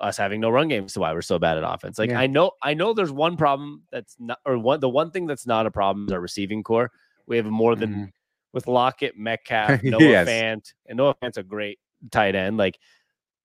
us 0.03 0.17
having 0.17 0.41
no 0.41 0.49
run 0.49 0.67
games 0.67 0.93
to 0.93 0.99
why 0.99 1.13
we're 1.13 1.21
so 1.21 1.39
bad 1.39 1.57
at 1.57 1.63
offense. 1.63 1.97
Like 1.97 2.09
Yeah. 2.11 2.19
I 2.19 2.27
know, 2.27 2.51
I 2.61 2.73
know 2.73 2.93
there's 2.93 3.11
one 3.11 3.37
problem 3.37 3.83
that's 3.91 4.15
not, 4.19 4.39
or 4.45 4.57
one 4.57 4.79
the 4.79 4.89
one 4.89 5.11
thing 5.11 5.25
that's 5.25 5.47
not 5.47 5.65
a 5.65 5.71
problem 5.71 6.07
is 6.07 6.11
our 6.13 6.19
receiving 6.19 6.61
corps. 6.63 6.91
We 7.25 7.37
have 7.37 7.45
more 7.45 7.75
than 7.75 7.93
Mhm. 7.93 8.11
with 8.53 8.67
Lockett, 8.67 9.17
Metcalf, 9.17 9.81
Noah 9.83 10.01
Yes. 10.01 10.27
Fant, 10.27 10.73
and 10.87 10.97
Noah 10.97 11.15
Fant's 11.21 11.37
a 11.37 11.43
great 11.43 11.79
tight 12.11 12.35
end. 12.35 12.57
Like 12.57 12.77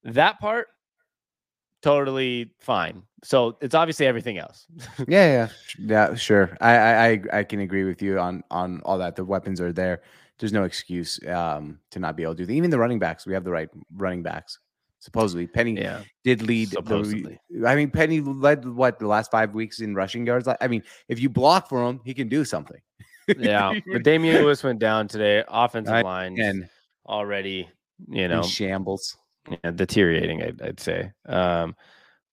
that 0.02 0.40
part, 0.40 0.66
totally 1.82 2.50
fine. 2.60 3.02
So 3.24 3.56
it's 3.60 3.74
obviously 3.74 4.06
everything 4.06 4.38
else. 4.38 4.66
yeah, 5.08 5.26
yeah, 5.32 5.48
yeah, 5.78 6.14
sure. 6.14 6.56
I, 6.60 6.76
I, 6.76 7.06
I, 7.08 7.22
I 7.32 7.44
can 7.44 7.60
agree 7.60 7.84
with 7.84 8.02
you 8.02 8.18
on 8.18 8.42
on 8.50 8.80
all 8.84 8.98
that. 8.98 9.16
The 9.16 9.24
weapons 9.24 9.60
are 9.60 9.72
there. 9.72 10.02
There's 10.38 10.52
no 10.52 10.64
excuse 10.64 11.18
um, 11.26 11.80
to 11.90 11.98
not 11.98 12.16
be 12.16 12.22
able 12.22 12.36
to 12.36 12.46
do. 12.46 12.52
Even 12.52 12.70
the 12.70 12.78
running 12.78 13.00
backs, 13.00 13.26
we 13.26 13.34
have 13.34 13.42
the 13.44 13.50
right 13.50 13.68
running 13.96 14.22
backs. 14.22 14.58
Supposedly, 15.00 15.46
Penny 15.46 15.74
yeah, 15.76 16.02
did 16.24 16.42
lead. 16.42 16.68
The, 16.70 16.76
Supposedly. 16.76 17.38
I 17.66 17.76
mean, 17.76 17.90
Penny 17.90 18.20
led 18.20 18.66
what 18.66 18.98
the 18.98 19.06
last 19.06 19.30
five 19.30 19.54
weeks 19.54 19.80
in 19.80 19.94
rushing 19.94 20.26
yards. 20.26 20.48
I 20.60 20.66
mean, 20.68 20.82
if 21.08 21.20
you 21.20 21.28
block 21.28 21.68
for 21.68 21.86
him, 21.86 22.00
he 22.04 22.14
can 22.14 22.28
do 22.28 22.44
something. 22.44 22.80
yeah. 23.38 23.78
But 23.92 24.02
Damien 24.02 24.42
Lewis 24.42 24.62
went 24.64 24.80
down 24.80 25.06
today. 25.06 25.44
Offensive 25.46 26.02
line 26.04 26.40
and 26.40 26.68
already, 27.06 27.68
you 28.08 28.26
know, 28.26 28.42
shambles. 28.42 29.16
yeah, 29.62 29.70
deteriorating. 29.70 30.42
I'd, 30.42 30.60
I'd 30.62 30.80
say. 30.80 31.12
Um, 31.26 31.76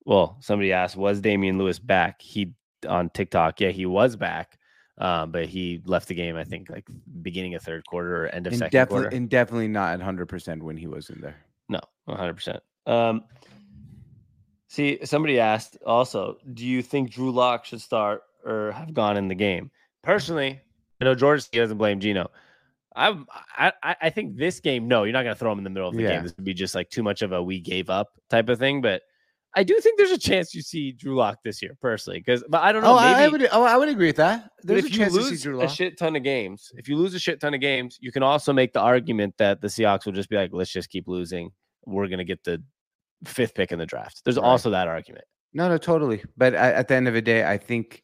well, 0.06 0.38
somebody 0.40 0.72
asked, 0.74 0.96
was 0.96 1.22
Damien 1.22 1.58
Lewis 1.58 1.80
back? 1.80 2.22
He 2.22 2.54
on 2.88 3.10
TikTok, 3.10 3.60
yeah, 3.62 3.70
he 3.70 3.86
was 3.86 4.16
back, 4.16 4.58
um, 5.00 5.32
but 5.32 5.46
he 5.48 5.82
left 5.86 6.08
the 6.08 6.16
game. 6.16 6.36
I 6.36 6.44
think 6.44 6.70
like 6.70 6.88
beginning 7.22 7.56
of 7.56 7.62
third 7.64 7.86
quarter 7.88 8.24
or 8.26 8.28
end 8.28 8.48
of 8.48 8.54
And 8.54 8.60
second 8.60 8.72
definitely, 8.72 9.04
quarter. 9.04 9.16
and 9.18 9.30
definitely 9.30 9.68
not 9.68 9.94
at 9.94 10.02
hundred 10.02 10.28
percent 10.28 10.64
when 10.64 10.78
he 10.78 10.88
was 10.88 11.10
in 11.10 11.22
there. 11.22 11.38
No, 11.70 11.80
100%. 12.08 12.60
Um, 12.86 13.24
see, 14.68 15.00
somebody 15.06 15.40
asked 15.40 15.78
also, 15.86 16.38
do 16.54 16.66
you 16.66 16.82
think 16.82 17.12
Drew 17.12 17.32
Lock 17.32 17.66
should 17.66 17.82
start 17.82 18.22
or 18.46 18.72
have 18.74 18.94
gone 18.94 19.18
in 19.18 19.28
the 19.28 19.36
game? 19.36 19.72
Personally, 20.04 20.60
I 21.02 21.06
know 21.06 21.16
George 21.16 21.50
doesn't 21.52 21.78
blame 21.78 22.00
Geno. 22.00 22.30
I'm, 22.96 23.26
I, 23.58 23.74
I 23.84 23.96
I 24.04 24.10
think 24.10 24.38
this 24.38 24.60
game, 24.62 24.88
no, 24.88 25.04
you're 25.04 25.12
not 25.12 25.24
going 25.24 25.36
to 25.36 25.40
throw 25.40 25.52
him 25.52 25.58
in 25.58 25.64
the 25.66 25.70
middle 25.70 25.90
of 25.90 25.96
the 25.96 26.04
Yeah. 26.04 26.14
game. 26.14 26.24
This 26.24 26.34
would 26.38 26.46
be 26.46 26.54
just 26.54 26.76
like 26.76 26.90
too 26.90 27.04
much 27.04 27.22
of 27.22 27.34
a 27.34 27.44
we 27.44 27.60
gave 27.60 27.90
up 27.90 28.08
type 28.30 28.48
of 28.48 28.58
thing. 28.58 28.82
But 28.82 29.02
I 29.56 29.64
do 29.64 29.80
think 29.80 29.98
there's 29.98 30.12
a 30.12 30.18
chance 30.18 30.54
you 30.54 30.62
see 30.62 30.92
Drew 30.92 31.16
Lock 31.16 31.40
this 31.44 31.62
year, 31.62 31.78
personally. 31.82 32.20
Because, 32.20 32.44
but 32.50 32.62
I 32.62 32.72
don't 32.72 32.84
know. 32.84 32.92
Oh, 32.94 32.98
I, 32.98 33.24
I 33.24 33.28
would. 33.30 33.48
Oh, 33.52 33.64
I 33.64 33.78
would 33.78 33.88
agree 33.90 34.08
with 34.08 34.18
that. 34.18 34.52
but 34.58 34.68
There's 34.68 34.84
a 34.84 34.88
if 34.88 34.94
you 34.94 35.00
chance 35.00 35.14
to 35.14 35.24
see 35.24 35.30
lose 35.30 35.44
Drew 35.44 35.62
a 35.62 35.70
shit 35.70 35.98
ton 35.98 36.16
of 36.16 36.24
games, 36.24 36.72
if 36.76 36.88
you 36.90 36.98
lose 36.98 37.14
a 37.14 37.20
shit 37.20 37.40
ton 37.40 37.54
of 37.54 37.62
games, 37.62 37.98
you 38.02 38.12
can 38.12 38.22
also 38.24 38.52
make 38.52 38.74
the 38.74 38.82
argument 38.82 39.36
that 39.38 39.62
the 39.62 39.68
Seahawks 39.68 40.06
will 40.06 40.14
just 40.14 40.30
be 40.30 40.36
like, 40.36 40.50
let's 40.54 40.72
just 40.72 40.90
keep 40.90 41.08
losing. 41.08 41.52
We're 41.86 42.08
gonna 42.08 42.24
get 42.26 42.44
the 42.44 42.62
fifth 43.26 43.56
pick 43.56 43.72
in 43.72 43.80
the 43.80 43.86
draft. 43.86 44.22
There's 44.26 44.38
Right. 44.38 44.44
also 44.46 44.70
that 44.72 44.88
argument. 44.88 45.26
No, 45.54 45.70
no, 45.70 45.78
totally. 45.78 46.22
But 46.36 46.54
at, 46.54 46.76
at 46.76 46.88
the 46.90 46.96
end 46.96 47.08
of 47.08 47.14
the 47.14 47.22
day, 47.22 47.46
I 47.46 47.58
think 47.58 48.04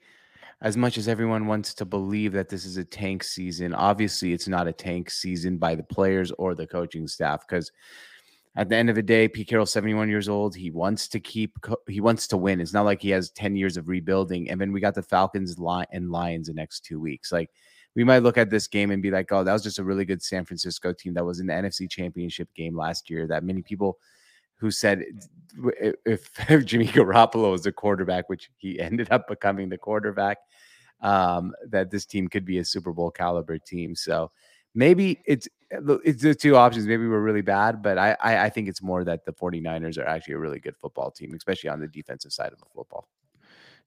as 0.61 0.77
much 0.77 0.97
as 0.97 1.07
everyone 1.07 1.47
wants 1.47 1.73
to 1.73 1.85
believe 1.85 2.31
that 2.33 2.47
this 2.47 2.63
is 2.65 2.77
a 2.77 2.85
tank 2.85 3.23
season, 3.23 3.73
obviously 3.73 4.31
it's 4.31 4.47
not 4.47 4.67
a 4.67 4.71
tank 4.71 5.09
season 5.09 5.57
by 5.57 5.75
the 5.75 5.83
players 5.83 6.31
or 6.37 6.55
the 6.55 6.67
coaching 6.67 7.07
staff 7.07 7.45
because 7.45 7.71
at 8.55 8.67
the 8.67 8.75
end 8.75 8.89
of 8.89 8.95
the 8.95 9.03
day, 9.03 9.27
Pete 9.27 9.47
Carroll's 9.47 9.71
71 9.71 10.09
years 10.09 10.27
old. 10.27 10.55
He 10.55 10.71
wants 10.71 11.07
to 11.09 11.19
keep, 11.19 11.57
he 11.87 12.01
wants 12.01 12.27
to 12.27 12.37
win. 12.37 12.59
It's 12.59 12.73
not 12.73 12.85
like 12.85 13.01
he 13.01 13.09
has 13.11 13.31
10 13.31 13.55
years 13.55 13.77
of 13.77 13.87
rebuilding. 13.87 14.49
And 14.49 14.59
then 14.59 14.73
we 14.73 14.81
got 14.81 14.95
the 14.95 15.01
Falcons 15.01 15.57
and 15.57 16.11
Lions 16.11 16.47
the 16.47 16.53
next 16.53 16.81
two 16.81 16.99
weeks. 16.99 17.31
Like 17.31 17.49
we 17.95 18.03
might 18.03 18.23
look 18.23 18.37
at 18.37 18.49
this 18.49 18.67
game 18.67 18.91
and 18.91 19.01
be 19.01 19.11
like, 19.11 19.31
oh, 19.31 19.43
that 19.43 19.53
was 19.53 19.63
just 19.63 19.79
a 19.79 19.83
really 19.83 20.03
good 20.03 20.21
San 20.21 20.43
Francisco 20.43 20.91
team 20.91 21.13
that 21.13 21.25
was 21.25 21.39
in 21.39 21.47
the 21.47 21.53
NFC 21.53 21.89
championship 21.89 22.49
game 22.53 22.75
last 22.75 23.09
year 23.09 23.25
that 23.27 23.43
many 23.43 23.61
people 23.61 23.97
who 24.55 24.69
said 24.69 25.03
if, 26.05 26.29
if 26.49 26.65
Jimmy 26.65 26.87
Garoppolo 26.87 27.51
was 27.51 27.65
a 27.65 27.71
quarterback, 27.71 28.27
which 28.27 28.49
he 28.57 28.79
ended 28.81 29.11
up 29.11 29.27
becoming 29.27 29.69
the 29.69 29.77
quarterback, 29.77 30.37
um, 31.01 31.53
that 31.69 31.89
this 31.89 32.05
team 32.05 32.27
could 32.27 32.45
be 32.45 32.59
a 32.59 32.65
Super 32.65 32.91
Bowl 32.91 33.11
caliber 33.11 33.57
team. 33.57 33.95
So 33.95 34.31
maybe 34.75 35.21
it's 35.25 35.47
it's 35.71 36.21
the 36.21 36.35
two 36.35 36.55
options. 36.55 36.85
Maybe 36.85 37.07
we're 37.07 37.21
really 37.21 37.41
bad, 37.41 37.81
but 37.81 37.97
I, 37.97 38.15
I 38.21 38.45
I 38.45 38.49
think 38.49 38.67
it's 38.67 38.81
more 38.81 39.03
that 39.03 39.25
the 39.25 39.33
49ers 39.33 39.97
are 39.97 40.05
actually 40.05 40.33
a 40.35 40.39
really 40.39 40.59
good 40.59 40.75
football 40.77 41.11
team, 41.11 41.33
especially 41.33 41.69
on 41.69 41.79
the 41.79 41.87
defensive 41.87 42.33
side 42.33 42.51
of 42.51 42.59
the 42.59 42.65
football. 42.73 43.07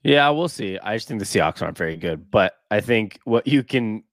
Yeah, 0.03 0.29
we'll 0.31 0.49
see. 0.49 0.79
I 0.79 0.97
just 0.97 1.09
think 1.09 1.21
the 1.21 1.27
Seahawks 1.27 1.63
aren't 1.63 1.79
very 1.79 1.97
good, 1.97 2.31
but 2.31 2.55
I 2.71 2.81
think 2.81 3.19
what 3.25 3.47
you 3.47 3.63
can 3.63 4.05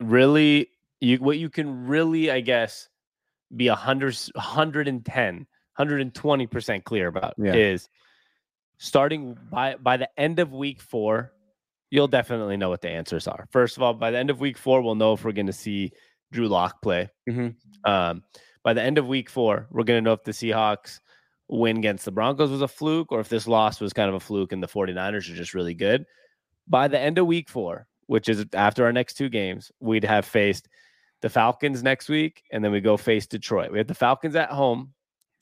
really 0.00 0.68
you 1.00 1.18
what 1.18 1.38
you 1.38 1.48
can 1.50 1.86
really, 1.86 2.30
I 2.30 2.40
guess, 2.40 2.88
be 3.54 3.68
a 3.68 3.74
hundred, 3.74 4.16
110, 4.34 5.34
120 5.36 6.46
percent 6.46 6.84
clear 6.84 7.08
about 7.08 7.34
Yeah. 7.38 7.54
is 7.54 7.88
starting 8.78 9.36
by 9.50 9.76
by 9.76 9.96
the 9.96 10.08
end 10.20 10.38
of 10.38 10.52
week 10.52 10.80
four, 10.80 11.32
you'll 11.90 12.08
definitely 12.08 12.56
know 12.56 12.68
what 12.68 12.80
the 12.82 12.90
answers 12.90 13.26
are. 13.26 13.46
First 13.50 13.76
of 13.76 13.82
all, 13.82 13.94
by 13.94 14.10
the 14.10 14.18
end 14.18 14.30
of 14.30 14.40
week 14.40 14.58
four, 14.58 14.80
we'll 14.82 14.94
know 14.94 15.12
if 15.12 15.24
we're 15.24 15.32
going 15.32 15.46
to 15.46 15.52
see 15.52 15.92
Drew 16.32 16.48
Lock 16.48 16.82
play. 16.82 17.08
Mhm. 17.28 17.54
Um, 17.84 18.24
by 18.64 18.72
the 18.72 18.82
end 18.82 18.98
of 18.98 19.06
week 19.06 19.30
four, 19.30 19.66
we're 19.70 19.84
going 19.84 19.98
to 19.98 20.04
know 20.04 20.12
if 20.12 20.24
the 20.24 20.32
Seahawks 20.32 21.00
win 21.48 21.76
against 21.76 22.04
the 22.04 22.10
Broncos 22.10 22.50
was 22.50 22.62
a 22.62 22.68
fluke 22.68 23.12
or 23.12 23.20
if 23.20 23.28
this 23.28 23.46
loss 23.46 23.80
was 23.80 23.92
kind 23.92 24.08
of 24.08 24.14
a 24.14 24.20
fluke 24.20 24.52
and 24.52 24.62
the 24.62 24.68
49ers 24.68 25.30
are 25.30 25.36
just 25.36 25.54
really 25.54 25.74
good. 25.74 26.06
By 26.66 26.88
the 26.88 26.98
end 26.98 27.18
of 27.18 27.26
week 27.26 27.48
four, 27.48 27.86
which 28.06 28.28
is 28.28 28.44
after 28.54 28.84
our 28.84 28.92
next 28.92 29.14
two 29.14 29.28
games, 29.28 29.70
we'd 29.80 30.04
have 30.04 30.24
faced 30.24 30.68
the 31.20 31.28
Falcons 31.28 31.82
next 31.82 32.08
week 32.08 32.42
and 32.52 32.64
then 32.64 32.72
we 32.72 32.80
go 32.80 32.96
face 32.96 33.26
Detroit. 33.26 33.70
We 33.70 33.78
have 33.78 33.86
the 33.86 33.94
Falcons 33.94 34.36
at 34.36 34.50
home. 34.50 34.92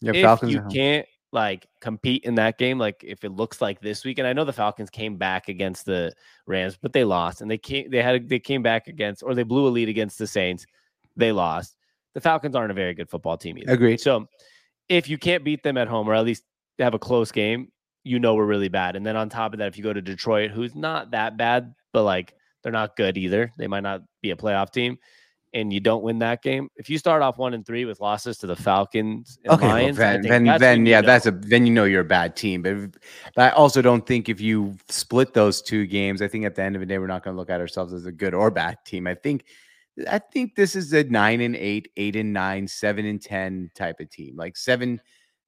Yeah, 0.01 0.13
if 0.15 0.23
Falcons. 0.23 0.53
you 0.53 0.63
can't 0.73 1.07
like 1.33 1.67
compete 1.81 2.25
in 2.25 2.35
that 2.37 2.59
game, 2.59 2.79
like 2.79 3.05
if 3.05 3.23
it 3.23 3.31
looks 3.31 3.61
like 3.61 3.81
this 3.81 4.05
week, 4.05 4.19
and 4.19 4.27
I 4.27 4.33
know 4.33 4.45
the 4.45 4.53
Falcons 4.53 4.91
came 4.91 5.17
back 5.17 5.49
against 5.49 5.85
the 5.87 6.13
Rams, 6.47 6.77
but 6.81 6.93
they 6.93 7.05
lost, 7.05 7.41
and 7.41 7.51
they 7.51 7.59
came 7.59 7.91
they 7.91 8.03
had 8.03 8.29
they 8.29 8.41
came 8.41 8.63
back 8.63 8.89
against 8.89 9.23
or 9.23 9.35
they 9.35 9.43
blew 9.43 9.67
a 9.67 9.71
lead 9.71 9.89
against 9.89 10.19
the 10.19 10.27
Saints, 10.27 10.67
they 11.17 11.33
lost. 11.33 11.77
The 12.15 12.21
Falcons 12.21 12.57
aren't 12.57 12.71
a 12.71 12.75
very 12.75 12.95
good 12.95 13.09
football 13.09 13.37
team 13.37 13.59
either. 13.59 13.73
Agreed. 13.73 14.01
So 14.01 14.27
if 14.89 15.09
you 15.09 15.19
can't 15.19 15.45
beat 15.45 15.63
them 15.63 15.77
at 15.77 15.89
home 15.89 16.09
or 16.09 16.15
at 16.15 16.25
least 16.25 16.43
have 16.79 16.95
a 16.95 16.99
close 16.99 17.31
game, 17.31 17.71
you 18.03 18.19
know 18.19 18.35
we're 18.35 18.47
really 18.47 18.69
bad. 18.69 18.97
And 18.97 19.05
then 19.05 19.17
on 19.17 19.29
top 19.29 19.53
of 19.53 19.59
that, 19.59 19.69
if 19.69 19.77
you 19.77 19.85
go 19.85 19.93
to 19.93 20.03
Detroit, 20.03 20.51
who's 20.51 20.75
not 20.75 21.11
that 21.13 21.37
bad, 21.37 21.75
but 21.93 22.03
like 22.05 22.35
they're 22.63 22.73
not 22.73 22.97
good 22.97 23.17
either. 23.17 23.53
They 23.59 23.67
might 23.67 23.83
not 23.83 24.03
be 24.23 24.31
a 24.31 24.37
playoff 24.37 24.71
team. 24.71 24.99
And 25.53 25.73
you 25.73 25.81
don't 25.81 26.05
win 26.05 26.21
that 26.21 26.43
game. 26.43 26.69
If 26.77 26.89
you 26.89 26.97
start 26.97 27.23
off 27.23 27.37
one 27.37 27.55
and 27.55 27.67
three 27.67 27.85
with 27.85 27.99
losses 28.01 28.39
to 28.39 28.47
the 28.47 28.55
Falcons 28.55 29.37
and 29.45 29.53
Okay, 29.55 29.67
Lions, 29.67 29.99
I 29.99 30.19
then, 30.19 30.45
then, 30.45 30.59
then 30.61 30.87
yeah, 30.87 31.01
know. 31.01 31.09
that's 31.09 31.27
a 31.27 31.33
then 31.33 31.67
you 31.67 31.73
know 31.73 31.83
you're 31.85 32.03
a 32.03 32.05
bad 32.05 32.37
team. 32.37 32.63
But, 32.63 32.73
if- 32.73 32.91
but 33.35 33.53
I 33.53 33.57
also 33.57 33.83
don't 33.83 34.07
think 34.07 34.29
if 34.29 34.41
you 34.41 34.77
split 34.89 35.35
those 35.35 35.61
two 35.61 35.87
games, 35.87 36.23
I 36.23 36.29
think 36.29 36.45
at 36.45 36.55
the 36.55 36.63
end 36.63 36.77
of 36.77 36.81
the 36.81 36.87
day, 36.87 36.99
we're 36.99 37.09
not 37.09 37.25
going 37.25 37.35
to 37.35 37.39
look 37.39 37.51
at 37.51 37.61
ourselves 37.61 37.93
as 37.93 38.07
a 38.07 38.13
good 38.13 38.33
or 38.33 38.51
bad 38.53 38.79
team. 38.87 39.09
I 39.09 39.15
think, 39.15 39.45
I 40.09 40.19
think 40.19 40.55
this 40.55 40.75
is 40.77 40.93
a 40.93 41.05
nine 41.05 41.41
and 41.41 41.57
eight, 41.57 41.91
eight 41.97 42.17
and 42.17 42.33
nine, 42.33 42.67
seven 42.69 43.05
and 43.07 43.21
ten 43.21 43.71
type 43.75 44.01
of 44.01 44.09
team. 44.11 44.37
Like 44.37 44.57
seven 44.57 45.01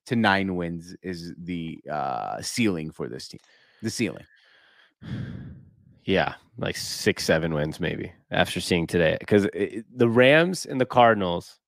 to 0.07 0.17
nine 0.17 0.57
wins 0.57 0.95
is 1.03 1.33
the 1.39 1.79
uh, 1.91 2.41
ceiling 2.43 2.91
for 2.91 3.09
this 3.09 3.29
team. 3.29 3.41
The 3.83 3.91
ceiling. 3.91 4.25
Yeah, 6.05 6.35
like 6.59 6.77
six, 6.77 7.25
seven 7.25 7.55
wins 7.55 7.79
maybe 7.79 8.13
after 8.31 8.61
seeing 8.61 8.87
today. 8.87 9.17
Because 9.21 9.45
the 9.95 10.09
Rams 10.09 10.67
and 10.67 10.81
the 10.81 10.87
Cardinals 10.87 11.59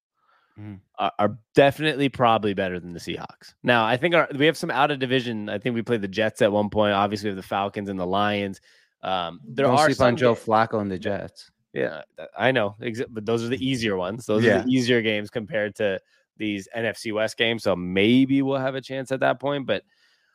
Mhm. 0.59 0.78
are, 1.00 1.11
are 1.19 1.38
definitely 1.57 2.09
probably 2.09 2.54
better 2.54 2.78
than 2.78 2.93
the 2.93 3.00
Seahawks. 3.00 3.54
Now, 3.64 3.85
I 3.85 3.97
think 3.97 4.14
our, 4.14 4.28
we 4.37 4.47
have 4.47 4.57
some 4.57 4.71
out 4.71 4.93
of 4.93 5.00
division. 5.00 5.49
I 5.49 5.59
think 5.59 5.75
we 5.75 5.83
played 5.83 6.00
the 6.00 6.07
Jets 6.09 6.43
at 6.43 6.52
one 6.52 6.71
point. 6.71 6.93
Obviously, 6.95 7.26
we 7.26 7.31
have 7.31 7.37
the 7.37 7.43
Falcons 7.49 7.88
and 7.88 7.99
the 7.99 8.07
Lions. 8.07 8.61
Um, 9.02 9.40
there 9.45 9.66
Don't 9.66 9.76
are 9.76 9.87
sleep 9.90 10.00
on 10.00 10.16
Joe 10.16 10.35
ga- 10.35 10.40
Flacco 10.40 10.81
and 10.81 10.88
the 10.90 10.99
Jets. 10.99 11.50
Yeah, 11.75 12.02
I 12.38 12.52
know, 12.52 12.76
but 13.11 13.26
those 13.26 13.43
are 13.43 13.49
the 13.49 13.66
easier 13.66 13.97
ones. 13.97 14.26
Those 14.26 14.47
are 14.47 14.62
the 14.62 14.71
easier 14.71 15.02
games 15.02 15.28
compared 15.28 15.75
to 15.76 15.99
these 16.37 16.69
NFC 16.75 17.12
West 17.12 17.37
games. 17.37 17.64
So 17.64 17.75
maybe 17.75 18.43
we'll 18.43 18.59
have 18.59 18.76
a 18.76 18.81
chance 18.81 19.11
at 19.11 19.21
that 19.21 19.40
point. 19.40 19.66
But 19.66 19.83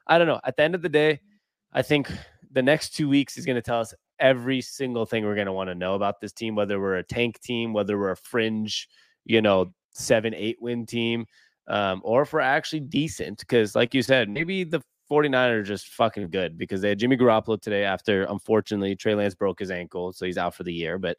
I 0.05 0.17
don't 0.17 0.27
know. 0.27 0.41
At 0.43 0.57
the 0.57 0.63
end 0.63 0.75
of 0.75 0.81
the 0.81 0.89
day, 0.89 1.21
I 1.71 1.81
think 1.81 2.11
the 2.51 2.61
next 2.61 2.89
two 2.89 3.07
weeks 3.07 3.37
is 3.37 3.45
going 3.45 3.55
to 3.55 3.61
tell 3.61 3.79
us 3.79 3.93
every 4.19 4.59
single 4.59 5.05
thing 5.05 5.23
we're 5.23 5.35
going 5.35 5.47
to 5.47 5.53
want 5.53 5.69
to 5.69 5.75
know 5.75 5.95
about 5.95 6.19
this 6.19 6.33
team, 6.33 6.55
whether 6.55 6.77
we're 6.77 6.97
a 6.97 7.03
tank 7.03 7.39
team, 7.39 7.71
whether 7.71 7.97
we're 7.97 8.11
a 8.11 8.17
fringe, 8.17 8.89
you 9.23 9.41
know, 9.41 9.73
seven, 9.91 10.33
eight 10.33 10.57
win 10.59 10.85
team, 10.85 11.25
um, 11.69 12.01
or 12.03 12.23
if 12.23 12.33
we're 12.33 12.41
actually 12.41 12.81
decent. 12.81 13.39
Because, 13.39 13.75
like 13.75 13.93
you 13.93 14.01
said, 14.01 14.29
maybe 14.29 14.65
the 14.65 14.81
49ers 15.09 15.51
are 15.51 15.63
just 15.63 15.87
fucking 15.89 16.29
good 16.29 16.57
because 16.57 16.81
they 16.81 16.89
had 16.89 16.99
Jimmy 16.99 17.17
Garoppolo 17.17 17.59
today 17.59 17.83
after, 17.83 18.23
unfortunately, 18.23 18.95
Trey 18.95 19.15
Lance 19.15 19.35
broke 19.35 19.59
his 19.59 19.71
ankle. 19.71 20.13
So 20.13 20.25
he's 20.25 20.37
out 20.37 20.55
for 20.55 20.63
the 20.63 20.73
year. 20.73 20.97
But 20.97 21.17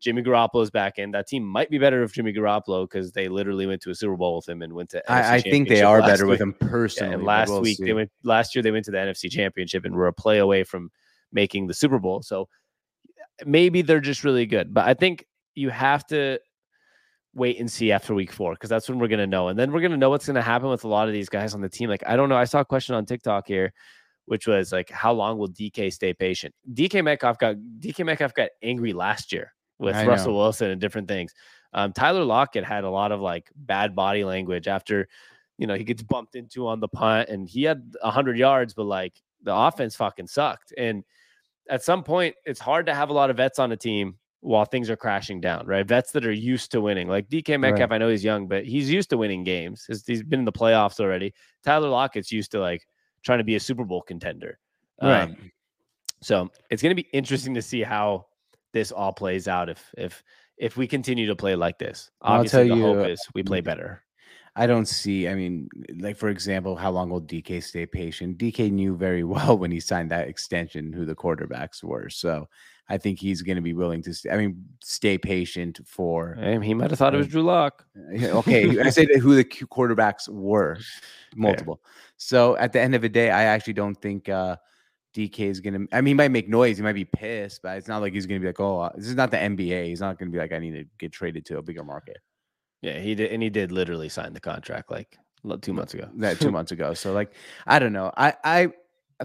Jimmy 0.00 0.22
Garoppolo 0.22 0.62
is 0.62 0.70
back 0.70 0.98
in. 0.98 1.10
That 1.10 1.26
team 1.26 1.42
might 1.44 1.70
be 1.70 1.78
better 1.78 2.02
if 2.02 2.12
Jimmy 2.12 2.32
Garoppolo 2.32 2.84
because 2.84 3.12
they 3.12 3.28
literally 3.28 3.66
went 3.66 3.82
to 3.82 3.90
a 3.90 3.94
Super 3.94 4.16
Bowl 4.16 4.36
with 4.36 4.48
him 4.48 4.62
and 4.62 4.72
went 4.72 4.90
to. 4.90 5.10
I, 5.10 5.36
I 5.36 5.40
think 5.40 5.68
they 5.68 5.82
are 5.82 6.00
better 6.00 6.26
with 6.26 6.40
him 6.40 6.52
personally. 6.52 7.10
Yeah, 7.10 7.14
and 7.16 7.24
last 7.24 7.48
we'll 7.48 7.62
week 7.62 7.78
see. 7.78 7.84
they 7.84 7.92
went 7.94 8.10
last 8.22 8.54
year 8.54 8.62
they 8.62 8.70
went 8.70 8.84
to 8.86 8.90
the 8.90 8.98
NFC 8.98 9.30
Championship 9.30 9.84
and 9.84 9.94
were 9.94 10.06
a 10.06 10.12
play 10.12 10.38
away 10.38 10.64
from 10.64 10.90
making 11.32 11.66
the 11.66 11.74
Super 11.74 11.98
Bowl. 11.98 12.22
So 12.22 12.48
maybe 13.44 13.82
they're 13.82 14.00
just 14.00 14.24
really 14.24 14.46
good. 14.46 14.74
But 14.74 14.86
I 14.86 14.94
think 14.94 15.26
you 15.54 15.70
have 15.70 16.06
to 16.08 16.38
wait 17.36 17.60
and 17.60 17.70
see 17.70 17.92
after 17.92 18.14
week 18.14 18.32
four 18.32 18.54
because 18.54 18.70
that's 18.70 18.88
when 18.88 18.98
we're 18.98 19.08
gonna 19.08 19.26
know. 19.26 19.48
And 19.48 19.58
then 19.58 19.70
we're 19.70 19.82
gonna 19.82 19.96
know 19.96 20.10
what's 20.10 20.26
gonna 20.26 20.42
happen 20.42 20.68
with 20.68 20.84
a 20.84 20.88
lot 20.88 21.06
of 21.06 21.12
these 21.12 21.28
guys 21.28 21.54
on 21.54 21.60
the 21.60 21.68
team. 21.68 21.90
Like, 21.90 22.02
I 22.06 22.16
don't 22.16 22.28
know. 22.28 22.36
I 22.36 22.44
saw 22.44 22.60
a 22.60 22.64
question 22.64 22.94
on 22.94 23.04
TikTok 23.04 23.46
here, 23.46 23.72
which 24.24 24.46
was 24.46 24.72
like, 24.72 24.90
how 24.90 25.12
long 25.12 25.38
will 25.38 25.50
DK 25.50 25.92
stay 25.92 26.14
patient? 26.14 26.54
DK 26.72 27.04
Metcalf 27.04 27.38
got 27.38 27.56
DK 27.78 28.04
Metcalf 28.04 28.34
got 28.34 28.48
angry 28.62 28.94
last 28.94 29.32
year 29.32 29.52
with 29.78 29.94
I 29.94 30.04
know. 30.04 30.10
Russell 30.10 30.36
Wilson 30.36 30.70
and 30.70 30.80
different 30.80 31.08
things. 31.08 31.34
Um, 31.74 31.92
Tyler 31.92 32.24
Lockett 32.24 32.64
had 32.64 32.84
a 32.84 32.90
lot 32.90 33.12
of 33.12 33.20
like 33.20 33.50
bad 33.54 33.94
body 33.94 34.24
language 34.24 34.66
after, 34.66 35.06
you 35.58 35.66
know, 35.66 35.74
he 35.74 35.84
gets 35.84 36.02
bumped 36.02 36.36
into 36.36 36.66
on 36.66 36.80
the 36.80 36.88
punt 36.88 37.28
and 37.28 37.46
he 37.46 37.64
had 37.64 37.94
hundred 38.02 38.38
yards, 38.38 38.72
but 38.72 38.84
like 38.84 39.12
the 39.42 39.54
offense 39.54 39.94
fucking 39.94 40.26
sucked. 40.26 40.72
And 40.78 41.04
at 41.68 41.82
some 41.82 42.02
point, 42.02 42.34
it's 42.46 42.60
hard 42.60 42.86
to 42.86 42.94
have 42.94 43.10
a 43.10 43.12
lot 43.12 43.28
of 43.28 43.36
vets 43.36 43.58
on 43.58 43.72
a 43.72 43.76
team 43.76 44.16
while 44.46 44.64
things 44.64 44.88
are 44.88 44.96
crashing 44.96 45.40
down, 45.40 45.66
right? 45.66 45.84
Vets 45.86 46.12
that 46.12 46.24
are 46.24 46.32
used 46.32 46.70
to 46.70 46.80
winning. 46.80 47.08
Like 47.08 47.28
DK 47.28 47.58
Metcalf, 47.58 47.90
I 47.90 47.98
know 47.98 48.08
he's 48.08 48.22
young, 48.22 48.46
but 48.46 48.64
he's 48.64 48.88
used 48.88 49.10
to 49.10 49.16
winning 49.16 49.42
games. 49.42 49.84
He's- 49.86 50.06
he's 50.06 50.22
been 50.22 50.38
in 50.38 50.44
the 50.44 50.52
playoffs 50.52 51.00
already. 51.00 51.34
Tyler 51.64 51.88
Lockett's 51.88 52.30
used 52.30 52.52
to 52.52 52.60
like 52.60 52.86
trying 53.24 53.38
to 53.38 53.44
be 53.44 53.56
a 53.56 53.60
Super 53.60 53.84
Bowl 53.84 54.02
contender. 54.02 54.60
Right. 55.02 55.22
Um, 55.22 55.50
so 56.22 56.50
it's 56.70 56.80
going 56.80 56.94
to 56.94 57.02
be 57.02 57.08
interesting 57.12 57.54
to 57.54 57.62
see 57.62 57.82
how 57.82 58.26
this 58.72 58.92
all 58.92 59.12
plays 59.12 59.48
out 59.48 59.68
if 59.68 59.92
if 59.98 60.22
if 60.58 60.76
we 60.76 60.86
continue 60.86 61.26
to 61.26 61.36
play 61.36 61.56
like 61.56 61.78
this. 61.78 62.10
I'll 62.22 62.36
Obviously, 62.36 62.68
tell 62.68 62.76
the 62.76 62.82
hope 62.82 63.06
you, 63.06 63.12
is 63.12 63.26
we 63.34 63.42
play 63.42 63.60
better. 63.60 64.02
I 64.54 64.66
don't 64.66 64.86
see. 64.86 65.28
I 65.28 65.34
mean, 65.34 65.68
like 65.98 66.16
for 66.16 66.28
example, 66.28 66.76
how 66.76 66.90
long 66.92 67.10
will 67.10 67.20
DK 67.20 67.62
stay 67.62 67.84
patient? 67.84 68.38
DK 68.38 68.70
knew 68.70 68.96
very 68.96 69.24
well 69.34 69.58
when 69.58 69.72
he 69.72 69.80
signed 69.80 70.10
that 70.12 70.28
extension 70.28 70.92
who 70.92 71.04
the 71.04 71.16
quarterbacks 71.16 71.82
were. 71.82 72.08
So 72.08 72.48
I 72.88 72.98
think 72.98 73.18
he's 73.18 73.42
going 73.42 73.56
to 73.56 73.62
be 73.62 73.74
willing 73.74 74.02
to. 74.02 74.14
Stay, 74.14 74.30
I 74.30 74.36
mean, 74.36 74.64
stay 74.82 75.18
patient 75.18 75.80
for. 75.84 76.36
He 76.62 76.74
might 76.74 76.90
have 76.90 76.98
thought 76.98 77.14
it 77.14 77.18
was 77.18 77.26
Drew 77.26 77.42
Lock. 77.42 77.84
Okay, 78.20 78.80
I 78.80 78.90
said 78.90 79.08
who 79.20 79.34
the 79.34 79.44
quarterbacks 79.44 80.28
were, 80.28 80.78
multiple. 81.34 81.80
So 82.16 82.56
at 82.56 82.72
the 82.72 82.80
end 82.80 82.94
of 82.94 83.02
the 83.02 83.08
day, 83.08 83.30
I 83.30 83.44
actually 83.44 83.74
don't 83.74 84.00
think 84.00 84.28
uh 84.28 84.56
DK 85.16 85.40
is 85.40 85.60
gonna. 85.60 85.86
I 85.92 86.00
mean, 86.00 86.08
he 86.08 86.14
might 86.14 86.30
make 86.30 86.48
noise, 86.48 86.76
he 86.76 86.82
might 86.82 86.92
be 86.92 87.06
pissed, 87.06 87.62
but 87.62 87.78
it's 87.78 87.88
not 87.88 88.02
like 88.02 88.12
he's 88.12 88.26
gonna 88.26 88.40
be 88.40 88.46
like, 88.46 88.60
"Oh, 88.60 88.80
uh, 88.80 88.92
this 88.94 89.08
is 89.08 89.14
not 89.14 89.30
the 89.30 89.38
NBA." 89.38 89.86
He's 89.86 90.00
not 90.00 90.18
gonna 90.18 90.30
be 90.30 90.38
like, 90.38 90.52
"I 90.52 90.58
need 90.58 90.72
to 90.72 90.84
get 90.98 91.12
traded 91.12 91.46
to 91.46 91.58
a 91.58 91.62
bigger 91.62 91.82
market." 91.82 92.18
Yeah, 92.82 92.98
he 92.98 93.14
did, 93.14 93.32
and 93.32 93.42
he 93.42 93.48
did 93.48 93.72
literally 93.72 94.10
sign 94.10 94.34
the 94.34 94.40
contract 94.40 94.90
like 94.90 95.16
two 95.62 95.72
months 95.72 95.94
ago. 95.94 96.08
that 96.16 96.38
two 96.38 96.50
months 96.50 96.72
ago. 96.72 96.92
So 96.92 97.12
like, 97.12 97.32
I 97.66 97.78
don't 97.78 97.94
know. 97.94 98.12
I 98.16 98.34
I 98.44 98.68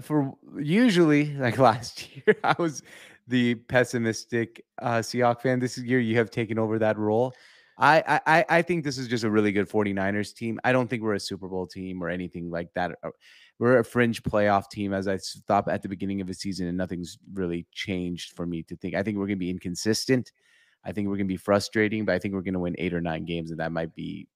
for 0.00 0.32
usually 0.58 1.36
like 1.36 1.58
last 1.70 2.08
year, 2.16 2.36
I 2.42 2.54
was 2.58 2.82
the 3.28 3.54
pessimistic 3.54 4.64
uh 4.80 4.98
Seahawk 4.98 5.40
fan. 5.40 5.58
This 5.60 5.78
year, 5.78 6.00
you 6.00 6.16
have 6.16 6.30
taken 6.30 6.58
over 6.58 6.78
that 6.78 6.98
role. 6.98 7.32
I, 7.78 8.02
I 8.06 8.20
I- 8.38 8.44
I 8.58 8.62
think 8.62 8.84
this 8.84 8.98
is 8.98 9.08
just 9.08 9.24
a 9.24 9.30
really 9.30 9.52
good 9.52 9.68
49ers 9.68 10.34
team. 10.34 10.60
I 10.64 10.72
don't 10.72 10.88
think 10.88 11.02
we're 11.02 11.14
a 11.14 11.20
Super 11.20 11.48
Bowl 11.48 11.66
team 11.66 12.02
or 12.02 12.08
anything 12.08 12.50
like 12.50 12.72
that. 12.74 12.92
Uh, 13.02 13.10
We're 13.58 13.78
a 13.78 13.84
fringe 13.84 14.22
playoff 14.24 14.68
team, 14.70 14.92
as 14.92 15.06
I 15.06 15.18
thought 15.46 15.68
at 15.68 15.82
the 15.82 15.88
beginning 15.88 16.20
of 16.20 16.26
the 16.26 16.34
season, 16.34 16.66
and 16.66 16.76
nothing's 16.76 17.18
really 17.32 17.64
changed 17.72 18.34
for 18.36 18.44
me 18.44 18.62
to 18.64 18.76
think. 18.76 18.94
I 18.94 19.02
think 19.02 19.16
we're 19.18 19.26
gonna 19.26 19.36
be 19.36 19.50
inconsistent. 19.50 20.32
I 20.84 20.90
think 20.92 21.08
we're 21.08 21.16
gonna 21.16 21.26
be 21.28 21.36
frustrating, 21.36 22.04
but 22.04 22.14
I 22.14 22.18
think 22.18 22.34
we're 22.34 22.42
gonna 22.42 22.58
win 22.58 22.74
eight 22.78 22.92
or 22.92 23.00
nine 23.00 23.24
games, 23.24 23.50
and 23.52 23.60
that 23.60 23.70
might 23.72 23.94
be, 23.94 24.26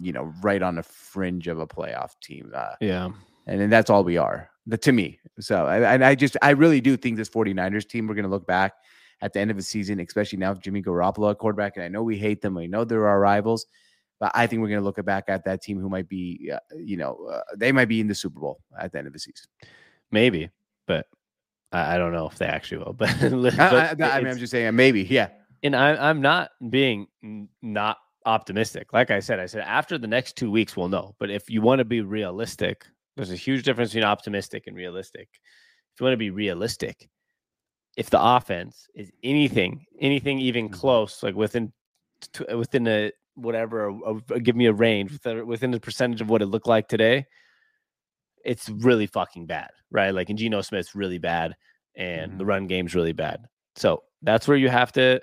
you 0.00 0.12
know, 0.12 0.32
right 0.42 0.60
on 0.62 0.74
the 0.76 0.82
fringe 0.82 1.46
of 1.46 1.60
a 1.60 1.66
playoff 1.66 2.12
team. 2.20 2.50
Uh, 2.54 2.74
Yeah. 2.80 3.10
and 3.46 3.60
then 3.60 3.70
that's 3.70 3.90
all 3.90 4.02
we 4.04 4.16
are 4.18 4.50
the, 4.66 4.78
to 4.78 4.92
me. 4.92 5.18
So, 5.40 5.66
I- 5.66 5.94
and 5.94 6.04
I 6.04 6.14
just, 6.14 6.36
I 6.42 6.50
really 6.50 6.80
do 6.80 6.96
think 6.96 7.16
this 7.16 7.28
49ers 7.28 7.88
team, 7.88 8.06
we're 8.06 8.14
going 8.14 8.24
to 8.24 8.30
look 8.30 8.46
back 8.46 8.74
at 9.20 9.32
the 9.32 9.40
end 9.40 9.50
of 9.50 9.56
the 9.56 9.62
season, 9.62 10.00
especially 10.00 10.38
now 10.38 10.50
with 10.52 10.60
Jimmy 10.60 10.82
Garoppolo 10.82 11.30
at 11.30 11.38
quarterback. 11.38 11.76
And 11.76 11.84
I 11.84 11.88
know 11.88 12.02
we 12.02 12.18
hate 12.18 12.40
them. 12.42 12.54
We 12.54 12.66
know 12.66 12.84
they're 12.84 13.06
our 13.06 13.20
rivals, 13.20 13.66
but 14.20 14.32
I 14.34 14.46
think 14.46 14.60
we're 14.60 14.68
going 14.68 14.80
to 14.80 14.84
look 14.84 15.02
back 15.04 15.24
at 15.28 15.44
that 15.44 15.62
team 15.62 15.80
who 15.80 15.88
might 15.88 16.08
be, 16.08 16.50
uh, 16.52 16.58
you 16.76 16.96
know, 16.96 17.26
uh, 17.30 17.42
they 17.56 17.72
might 17.72 17.88
be 17.88 18.00
in 18.00 18.06
the 18.06 18.14
Super 18.14 18.40
Bowl 18.40 18.60
at 18.78 18.92
the 18.92 18.98
end 18.98 19.06
of 19.06 19.12
the 19.12 19.18
season. 19.18 19.46
Maybe, 20.10 20.50
but 20.86 21.06
I, 21.72 21.94
I 21.94 21.98
don't 21.98 22.12
know 22.12 22.28
if 22.28 22.38
they 22.38 22.46
actually 22.46 22.78
will. 22.78 22.92
But, 22.92 23.16
but 23.20 23.58
I, 23.58 23.68
I, 23.68 23.90
I 23.90 24.18
mean, 24.20 24.28
I'm 24.28 24.38
just 24.38 24.50
saying, 24.50 24.74
maybe, 24.76 25.02
yeah. 25.02 25.28
and 25.62 25.74
I, 25.74 26.08
I'm 26.08 26.20
not 26.20 26.50
being 26.70 27.06
not 27.62 27.98
optimistic. 28.26 28.92
Like 28.92 29.10
I 29.10 29.20
said, 29.20 29.38
I 29.38 29.46
said 29.46 29.62
after 29.62 29.98
the 29.98 30.06
next 30.06 30.36
two 30.36 30.50
weeks 30.50 30.76
we'll 30.76 30.88
know. 30.88 31.14
But 31.18 31.30
if 31.30 31.50
you 31.50 31.60
want 31.62 31.80
to 31.80 31.84
be 31.84 32.00
realistic, 32.00 32.86
there's 33.16 33.30
a 33.32 33.36
huge 33.36 33.62
difference 33.64 33.90
between 33.90 34.04
optimistic 34.04 34.66
and 34.66 34.76
realistic. 34.76 35.28
If 35.32 36.00
you 36.00 36.04
want 36.04 36.14
to 36.14 36.18
be 36.18 36.30
realistic, 36.30 37.08
if 37.96 38.10
the 38.10 38.20
offense 38.20 38.88
is 38.94 39.10
anything, 39.22 39.84
anything 40.00 40.38
even 40.40 40.68
Mhm. 40.68 40.72
close, 40.72 41.22
like 41.22 41.34
within 41.34 41.72
within 42.56 42.86
a 42.88 43.12
whatever, 43.34 43.88
a, 43.88 44.14
a- 44.30 44.40
give 44.40 44.56
me 44.56 44.66
a 44.66 44.72
range 44.72 45.12
within 45.12 45.46
within 45.46 45.70
the 45.70 45.80
percentage 45.80 46.20
of 46.20 46.28
what 46.30 46.42
it 46.42 46.46
looked 46.46 46.66
like 46.66 46.88
today, 46.88 47.26
it's 48.44 48.68
really 48.68 49.06
fucking 49.06 49.46
bad, 49.46 49.70
right? 49.90 50.10
Like, 50.14 50.30
and 50.30 50.38
Geno 50.38 50.60
Smith's 50.60 50.94
really 50.94 51.18
bad, 51.18 51.54
and 51.96 52.38
the 52.38 52.44
Mhm. 52.44 52.48
run 52.48 52.66
game's 52.66 52.94
really 52.94 53.12
bad. 53.12 53.46
So 53.76 54.04
that's 54.22 54.46
where 54.48 54.56
you 54.56 54.68
have 54.68 54.92
to 54.92 55.20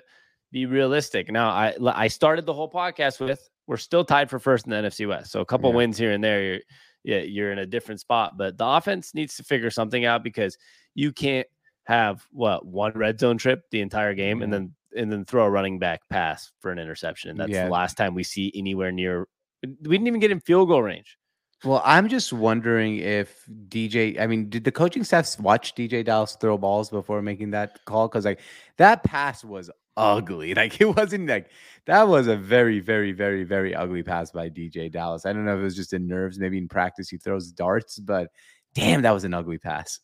be 0.50 0.66
realistic. 0.66 1.30
Now, 1.30 1.50
I 1.50 1.74
I 1.80 2.08
started 2.08 2.46
the 2.46 2.54
whole 2.54 2.70
podcast 2.70 3.20
with 3.20 3.48
we're 3.66 3.76
still 3.76 4.04
tied 4.04 4.28
for 4.28 4.38
first 4.38 4.66
in 4.66 4.70
the 4.70 4.76
NFC 4.76 5.06
West, 5.06 5.30
so 5.30 5.40
a 5.40 5.46
couple 5.46 5.70
Yeah. 5.70 5.76
wins 5.76 5.96
here 5.98 6.12
and 6.12 6.22
there, 6.22 6.42
you're 6.42 6.60
yeah, 7.04 7.18
you're 7.18 7.52
in 7.52 7.58
a 7.58 7.66
different 7.66 8.00
spot. 8.00 8.36
But 8.36 8.58
the 8.58 8.66
offense 8.66 9.14
needs 9.14 9.36
to 9.36 9.44
figure 9.44 9.70
something 9.70 10.04
out 10.04 10.22
because 10.22 10.56
you 10.94 11.12
can't 11.12 11.46
have 11.84 12.26
what 12.30 12.64
one 12.64 12.92
red 12.92 13.18
zone 13.18 13.38
trip 13.38 13.64
the 13.70 13.80
entire 13.80 14.14
game 14.14 14.42
and 14.42 14.52
mm-hmm. 14.52 14.64
then 14.64 14.74
and 14.94 15.12
then 15.12 15.24
throw 15.24 15.44
a 15.44 15.50
running 15.50 15.78
back 15.78 16.02
pass 16.10 16.52
for 16.60 16.70
an 16.70 16.78
interception. 16.78 17.30
And 17.30 17.40
that's 17.40 17.50
Yeah. 17.50 17.64
the 17.64 17.70
last 17.70 17.96
time 17.96 18.14
we 18.14 18.22
see 18.22 18.52
anywhere 18.54 18.92
near. 18.92 19.26
We 19.62 19.96
didn't 19.96 20.06
even 20.06 20.20
get 20.20 20.30
in 20.30 20.40
field 20.40 20.68
goal 20.68 20.82
range. 20.82 21.16
Well, 21.64 21.80
I'm 21.84 22.08
just 22.08 22.32
wondering 22.32 22.98
if 22.98 23.46
DJ. 23.68 24.20
I 24.20 24.26
mean, 24.26 24.50
did 24.50 24.64
the 24.64 24.72
coaching 24.72 25.04
staff 25.04 25.38
watch 25.38 25.74
DeeJay 25.76 26.04
Dallas 26.04 26.36
throw 26.40 26.58
balls 26.58 26.90
before 26.90 27.22
making 27.22 27.52
that 27.52 27.84
call? 27.84 28.08
Because 28.08 28.24
like 28.24 28.40
that 28.78 29.04
pass 29.04 29.44
was 29.44 29.70
ugly. 29.96 30.54
Like 30.56 30.80
it 30.80 30.86
wasn't 30.96 31.28
like 31.28 31.50
that 31.86 32.06
was 32.08 32.26
a 32.28 32.36
very, 32.36 32.80
very, 32.80 33.12
very, 33.12 33.44
very 33.44 33.74
ugly 33.74 34.02
pass 34.02 34.30
by 34.30 34.48
DeeJay 34.48 34.92
Dallas. 34.92 35.26
I 35.26 35.32
don't 35.32 35.44
know 35.44 35.54
if 35.54 35.60
it 35.60 35.64
was 35.64 35.76
just 35.76 35.92
in 35.92 36.06
nerves. 36.06 36.38
Maybe 36.38 36.58
in 36.58 36.68
practice 36.68 37.08
he 37.08 37.18
throws 37.18 37.50
darts, 37.52 37.98
but 37.98 38.28
damn, 38.74 39.02
that 39.02 39.12
was 39.12 39.24
an 39.24 39.34
ugly 39.34 39.58
pass. 39.58 39.98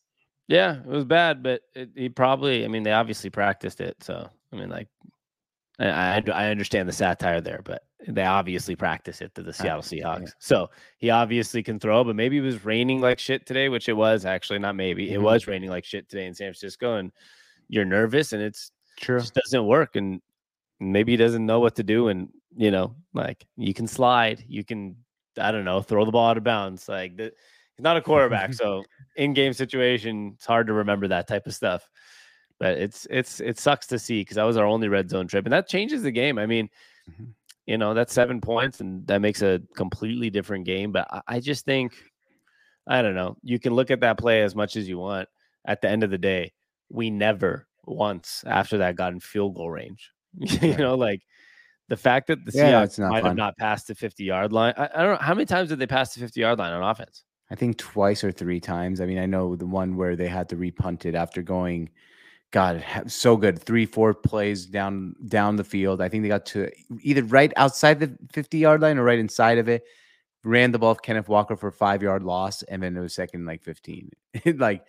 Yeah, 0.48 0.78
it 0.80 0.86
was 0.86 1.04
bad, 1.04 1.42
but 1.42 1.60
it, 1.74 1.90
he 1.94 2.08
probably. 2.08 2.64
I 2.64 2.68
mean, 2.68 2.82
they 2.82 2.92
obviously 2.92 3.30
practiced 3.30 3.80
it, 3.80 3.96
so 4.02 4.28
I 4.52 4.56
mean, 4.56 4.70
like, 4.70 4.88
I 5.78 5.86
I, 5.88 6.22
I 6.32 6.48
understand 6.50 6.88
the 6.88 6.92
satire 6.92 7.40
there, 7.40 7.60
but 7.62 7.82
they 8.06 8.24
obviously 8.24 8.74
practice 8.74 9.20
it 9.20 9.34
to 9.34 9.42
the 9.42 9.52
Seattle 9.52 9.82
Seahawks. 9.82 10.32
So 10.38 10.70
he 10.96 11.10
obviously 11.10 11.62
can 11.62 11.78
throw, 11.78 12.02
but 12.04 12.16
maybe 12.16 12.38
it 12.38 12.42
was 12.42 12.64
raining 12.64 13.00
like 13.00 13.18
shit 13.18 13.44
today, 13.44 13.68
which 13.68 13.88
it 13.88 13.92
was 13.92 14.24
actually 14.24 14.60
not. 14.60 14.74
Maybe 14.76 15.12
it 15.12 15.18
Mhm. 15.18 15.22
was 15.24 15.46
raining 15.46 15.68
like 15.70 15.84
shit 15.84 16.08
today 16.08 16.26
in 16.26 16.34
San 16.34 16.46
Francisco, 16.46 16.96
and 16.96 17.12
you're 17.68 17.84
nervous, 17.84 18.32
and 18.32 18.42
it's 18.42 18.72
True. 18.98 19.20
just 19.20 19.34
doesn't 19.34 19.66
work, 19.66 19.96
and 19.96 20.20
maybe 20.80 21.12
he 21.12 21.16
doesn't 21.16 21.44
know 21.46 21.60
what 21.60 21.76
to 21.76 21.82
do, 21.82 22.08
and 22.08 22.28
you 22.56 22.70
know, 22.70 22.94
like 23.14 23.46
you 23.56 23.72
can 23.74 23.86
slide, 23.86 24.44
you 24.48 24.64
can, 24.64 24.96
I 25.38 25.52
don't 25.52 25.64
know, 25.64 25.80
throw 25.82 26.04
the 26.04 26.10
ball 26.12 26.30
out 26.30 26.36
of 26.38 26.44
bounds, 26.44 26.88
like 26.88 27.16
the, 27.16 27.32
he's 27.76 27.84
not 27.84 27.96
a 27.96 28.02
quarterback, 28.02 28.52
so 28.54 28.84
in 29.16 29.34
game 29.34 29.52
situation, 29.52 30.32
it's 30.36 30.46
hard 30.46 30.66
to 30.68 30.72
remember 30.72 31.08
that 31.08 31.28
type 31.28 31.46
of 31.46 31.54
stuff. 31.54 31.88
But 32.58 32.78
it's 32.78 33.06
it's 33.10 33.38
it 33.40 33.58
sucks 33.60 33.86
to 33.88 33.98
see 34.00 34.20
because 34.22 34.34
that 34.34 34.42
was 34.42 34.56
our 34.56 34.66
only 34.66 34.88
red 34.88 35.08
zone 35.08 35.28
trip, 35.28 35.46
and 35.46 35.52
that 35.52 35.68
changes 35.68 36.02
the 36.02 36.10
game. 36.10 36.38
I 36.38 36.46
mean, 36.46 36.68
Mhm. 37.08 37.28
you 37.66 37.78
know, 37.78 37.94
that's 37.94 38.12
seven 38.12 38.40
points, 38.40 38.80
and 38.80 39.06
that 39.06 39.20
makes 39.20 39.42
a 39.42 39.62
completely 39.76 40.28
different 40.28 40.64
game. 40.66 40.90
But 40.90 41.06
I, 41.08 41.22
I 41.28 41.40
just 41.40 41.64
think, 41.64 41.94
I 42.88 43.00
don't 43.02 43.14
know, 43.14 43.36
you 43.44 43.60
can 43.60 43.74
look 43.74 43.92
at 43.92 44.00
that 44.00 44.18
play 44.18 44.42
as 44.42 44.56
much 44.56 44.74
as 44.74 44.88
you 44.88 44.98
want. 44.98 45.28
At 45.64 45.80
the 45.82 45.88
end 45.88 46.02
of 46.02 46.10
the 46.10 46.18
day, 46.18 46.52
we 46.88 47.10
never 47.10 47.67
once 47.88 48.44
after 48.46 48.78
that 48.78 48.96
got 48.96 49.12
in 49.12 49.20
field 49.20 49.54
goal 49.54 49.70
range. 49.70 50.10
you 50.38 50.76
know, 50.76 50.94
like 50.94 51.22
the 51.88 51.96
fact 51.96 52.26
that 52.28 52.44
the 52.44 52.52
Yeah, 52.54 52.82
it's 52.82 52.96
Seahawks 52.96 52.98
not 53.00 53.10
might 53.10 53.22
fun. 53.22 53.30
have 53.30 53.36
not 53.36 53.56
passed 53.56 53.88
the 53.88 53.94
50 53.94 54.24
yard 54.24 54.52
line. 54.52 54.74
I, 54.76 54.88
I 54.94 55.02
don't 55.02 55.12
know 55.12 55.18
how 55.20 55.34
many 55.34 55.46
times 55.46 55.70
did 55.70 55.78
they 55.78 55.86
pass 55.86 56.14
the 56.14 56.20
50 56.20 56.40
yard 56.40 56.58
line 56.58 56.72
on 56.72 56.82
offense? 56.82 57.24
I 57.50 57.54
think 57.54 57.78
twice 57.78 58.22
or 58.22 58.30
three 58.30 58.60
times. 58.60 59.00
I 59.00 59.06
mean, 59.06 59.18
I 59.18 59.26
know 59.26 59.56
the 59.56 59.66
one 59.66 59.96
where 59.96 60.16
they 60.16 60.28
had 60.28 60.48
to 60.50 60.56
repunt 60.56 61.06
it 61.06 61.14
after 61.14 61.40
going, 61.42 61.90
God, 62.50 62.84
so 63.06 63.36
good. 63.36 63.58
Three, 63.58 63.86
four 63.86 64.14
plays 64.14 64.66
down 64.66 65.14
down 65.28 65.56
the 65.56 65.64
field. 65.64 66.00
I 66.00 66.08
think 66.08 66.22
they 66.22 66.28
got 66.28 66.46
to 66.46 66.70
either 67.00 67.22
right 67.24 67.52
outside 67.56 68.00
the 68.00 68.16
50 68.32 68.58
yard 68.58 68.80
line 68.80 68.98
or 68.98 69.04
right 69.04 69.18
inside 69.18 69.58
of 69.58 69.68
it. 69.68 69.84
Ran 70.44 70.72
the 70.72 70.78
ball 70.78 70.92
of 70.92 71.02
Kenneth 71.02 71.28
Walker 71.28 71.56
for 71.56 71.68
a 71.68 71.72
five 71.72 72.02
yard 72.02 72.22
loss, 72.22 72.62
and 72.62 72.82
then 72.82 72.96
it 72.96 73.00
was 73.00 73.14
second 73.14 73.44
like 73.44 73.62
15. 73.62 74.10
like, 74.56 74.84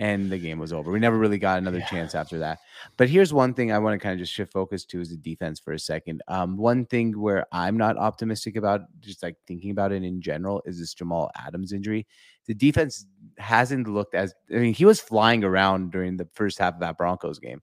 and 0.00 0.30
the 0.32 0.38
game 0.38 0.58
was 0.58 0.72
over. 0.72 0.90
We 0.90 0.98
never 0.98 1.18
really 1.18 1.38
got 1.38 1.58
another 1.58 1.78
Yeah. 1.78 1.86
chance 1.86 2.14
after 2.14 2.38
that. 2.38 2.60
But 2.96 3.10
here's 3.10 3.34
one 3.34 3.52
thing 3.52 3.70
I 3.70 3.78
want 3.78 3.94
to 3.94 4.02
kind 4.02 4.14
of 4.14 4.18
just 4.18 4.32
shift 4.32 4.50
focus 4.50 4.86
to 4.86 5.00
is 5.00 5.10
the 5.10 5.16
defense 5.18 5.60
for 5.60 5.74
a 5.74 5.78
second. 5.78 6.22
Um, 6.26 6.56
one 6.56 6.86
thing 6.86 7.12
where 7.20 7.44
I'm 7.52 7.76
not 7.76 7.98
optimistic 7.98 8.56
about, 8.56 8.80
just 9.00 9.22
like 9.22 9.36
thinking 9.46 9.70
about 9.70 9.92
it 9.92 10.02
in 10.02 10.22
general, 10.22 10.62
is 10.64 10.78
this 10.78 10.94
Jamal 10.94 11.30
Adams 11.36 11.72
injury. 11.74 12.06
The 12.46 12.54
defense 12.54 13.04
hasn't 13.36 13.86
looked 13.88 14.14
as 14.14 14.34
I 14.50 14.54
mean, 14.54 14.72
he 14.72 14.86
was 14.86 15.00
flying 15.00 15.44
around 15.44 15.92
during 15.92 16.16
the 16.16 16.28
first 16.32 16.58
half 16.58 16.74
of 16.74 16.80
that 16.80 16.96
Broncos 16.96 17.38
game. 17.38 17.60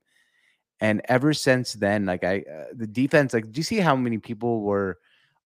And 0.80 1.02
ever 1.08 1.34
since 1.34 1.72
then, 1.72 2.06
like 2.06 2.22
I, 2.22 2.38
uh, 2.42 2.66
the 2.72 2.86
defense, 2.86 3.34
like, 3.34 3.50
do 3.50 3.58
you 3.58 3.64
see 3.64 3.78
how 3.78 3.96
many 3.96 4.18
people 4.18 4.60
were 4.60 4.98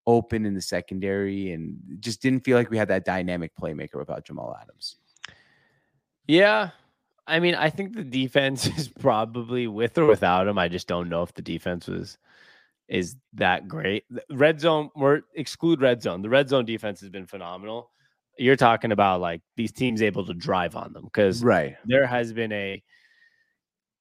open 0.06 0.44
in 0.44 0.52
the 0.52 0.60
secondary 0.60 1.52
and 1.52 1.78
just 2.00 2.20
didn't 2.20 2.44
feel 2.44 2.58
like 2.58 2.68
we 2.68 2.76
had 2.76 2.88
that 2.88 3.06
dynamic 3.06 3.52
playmaker 3.56 3.94
without 3.96 4.26
Jamal 4.26 4.54
Adams? 4.60 4.96
Yeah. 6.26 6.70
I 7.26 7.38
mean, 7.40 7.54
I 7.54 7.70
think 7.70 7.94
the 7.94 8.04
defense 8.04 8.66
is 8.78 8.88
probably 8.88 9.66
with 9.66 9.96
or 9.98 10.06
without 10.06 10.46
him. 10.48 10.58
I 10.58 10.68
just 10.68 10.88
don't 10.88 11.08
know 11.08 11.22
if 11.22 11.32
the 11.34 11.42
defense 11.42 11.86
was 11.88 12.18
is 12.88 13.16
that 13.34 13.68
great. 13.68 14.04
Red 14.30 14.60
zone, 14.60 14.90
we're 14.94 15.22
exclude 15.34 15.80
red 15.80 16.02
zone. 16.02 16.20
The 16.20 16.28
red 16.28 16.48
zone 16.48 16.64
defense 16.64 17.00
has 17.00 17.08
been 17.08 17.26
phenomenal. 17.26 17.90
You're 18.38 18.56
talking 18.56 18.92
about 18.92 19.20
like 19.20 19.40
these 19.56 19.72
teams 19.72 20.02
able 20.02 20.26
to 20.26 20.34
drive 20.34 20.74
on 20.76 20.92
them 20.92 21.04
because 21.04 21.42
Right. 21.42 21.76
there 21.86 22.06
has 22.06 22.32
been 22.32 22.52
a 22.52 22.82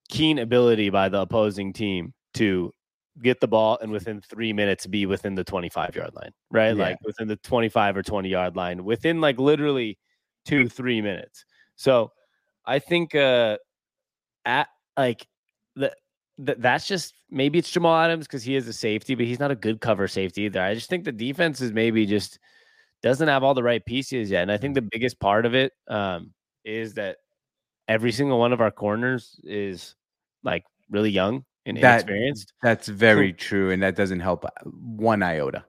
keen 0.08 0.38
ability 0.38 0.90
by 0.90 1.08
the 1.08 1.20
opposing 1.20 1.72
team 1.72 2.12
to 2.34 2.72
get 3.22 3.40
the 3.40 3.48
ball 3.48 3.78
and 3.80 3.92
within 3.92 4.20
three 4.20 4.52
minutes 4.52 4.86
be 4.86 5.06
within 5.06 5.34
the 5.34 5.44
25 5.44 5.94
yard 5.94 6.14
line, 6.14 6.32
right? 6.50 6.76
Yeah. 6.76 6.82
Like 6.82 6.98
within 7.04 7.28
the 7.28 7.36
25 7.36 7.96
or 7.98 8.02
20 8.02 8.28
yard 8.28 8.56
line, 8.56 8.84
within 8.84 9.20
like 9.20 9.38
literally 9.38 9.98
two, 10.44 10.68
three 10.68 11.00
minutes. 11.00 11.44
So 11.76 12.10
I 12.64 12.78
think 12.78 13.14
uh 13.14 13.58
at 14.44 14.68
like 14.96 15.26
the, 15.76 15.94
the 16.38 16.56
that's 16.58 16.86
just 16.86 17.14
maybe 17.30 17.58
it's 17.58 17.70
Jamal 17.70 17.96
Adams 17.96 18.26
because 18.26 18.42
he 18.42 18.56
is 18.56 18.68
a 18.68 18.72
safety, 18.72 19.14
but 19.14 19.26
he's 19.26 19.40
not 19.40 19.50
a 19.50 19.56
good 19.56 19.80
cover 19.80 20.08
safety 20.08 20.42
either. 20.42 20.60
I 20.62 20.74
just 20.74 20.88
think 20.88 21.04
the 21.04 21.12
defense 21.12 21.60
is 21.60 21.72
maybe 21.72 22.06
just 22.06 22.38
doesn't 23.02 23.28
have 23.28 23.42
all 23.42 23.54
the 23.54 23.62
right 23.62 23.84
pieces 23.84 24.30
yet. 24.30 24.42
And 24.42 24.52
I 24.52 24.56
think 24.56 24.74
the 24.74 24.82
biggest 24.82 25.18
part 25.20 25.46
of 25.46 25.54
it 25.54 25.72
um 25.88 26.32
is 26.64 26.94
that 26.94 27.16
every 27.88 28.12
single 28.12 28.38
one 28.38 28.52
of 28.52 28.60
our 28.60 28.70
corners 28.70 29.40
is 29.42 29.96
like 30.44 30.64
really 30.90 31.10
young 31.10 31.44
and 31.66 31.76
That- 31.78 32.02
inexperienced. 32.02 32.52
That's 32.62 32.88
very 32.88 33.32
true. 33.32 33.70
And 33.70 33.82
that 33.82 33.96
doesn't 33.96 34.20
help 34.20 34.44
uh, 34.44 34.50
one 34.64 35.22
iota. 35.22 35.64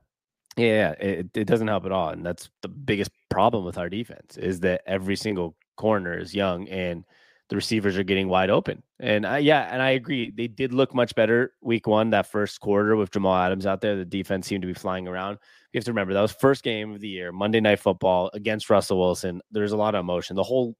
Yeah, 0.55 0.65
yeah, 0.67 0.91
it, 1.07 1.29
it 1.33 1.45
doesn't 1.45 1.67
help 1.67 1.85
at 1.85 1.91
all. 1.91 2.09
And 2.09 2.23
that's 2.23 2.49
the 2.61 2.67
biggest 2.67 3.09
problem 3.29 3.65
with 3.65 3.77
our 3.79 3.89
defense 3.89 4.37
is 4.37 4.59
that 4.59 4.81
every 4.85 5.15
single 5.15 5.55
corner 5.75 6.17
is 6.17 6.33
young 6.33 6.67
and 6.69 7.03
the 7.49 7.55
receivers 7.55 7.97
are 7.97 8.03
getting 8.03 8.29
wide 8.29 8.49
open. 8.49 8.81
And 8.99 9.25
I, 9.25 9.39
yeah, 9.39 9.69
and 9.71 9.81
I 9.81 9.91
agree. 9.91 10.31
They 10.31 10.47
did 10.47 10.73
look 10.73 10.95
much 10.95 11.13
better 11.13 11.53
week 11.61 11.87
one, 11.87 12.09
that 12.11 12.31
first 12.31 12.59
quarter 12.61 12.95
with 12.95 13.11
Jamal 13.11 13.35
Adams 13.35 13.65
out 13.65 13.81
there. 13.81 13.95
The 13.95 14.05
defense 14.05 14.47
seemed 14.47 14.61
to 14.61 14.67
be 14.67 14.73
flying 14.73 15.07
around. 15.07 15.37
You 15.71 15.77
have 15.77 15.85
to 15.85 15.91
remember 15.91 16.13
that 16.13 16.21
was 16.21 16.31
first 16.31 16.63
game 16.63 16.93
of 16.93 17.01
the 17.01 17.09
year, 17.09 17.31
Monday 17.31 17.59
night 17.59 17.79
football 17.79 18.29
against 18.33 18.69
Russell 18.69 18.99
Wilson. 18.99 19.41
There's 19.51 19.71
a 19.71 19.77
lot 19.77 19.95
of 19.95 19.99
emotion. 19.99 20.35
The 20.35 20.43
whole 20.43 20.75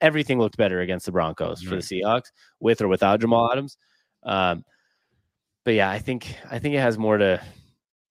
everything 0.00 0.38
looked 0.38 0.56
better 0.56 0.80
against 0.80 1.06
the 1.06 1.12
Broncos 1.12 1.62
for 1.62 1.76
the 1.76 1.82
Seahawks, 1.82 2.30
with 2.60 2.80
or 2.80 2.88
without 2.88 3.20
Jamal 3.20 3.50
Adams. 3.52 3.76
Um, 4.22 4.64
but 5.64 5.74
yeah, 5.74 5.90
I 5.90 5.98
think 5.98 6.34
I 6.50 6.58
think 6.58 6.74
it 6.74 6.80
has 6.80 6.96
more 6.98 7.18
to 7.18 7.40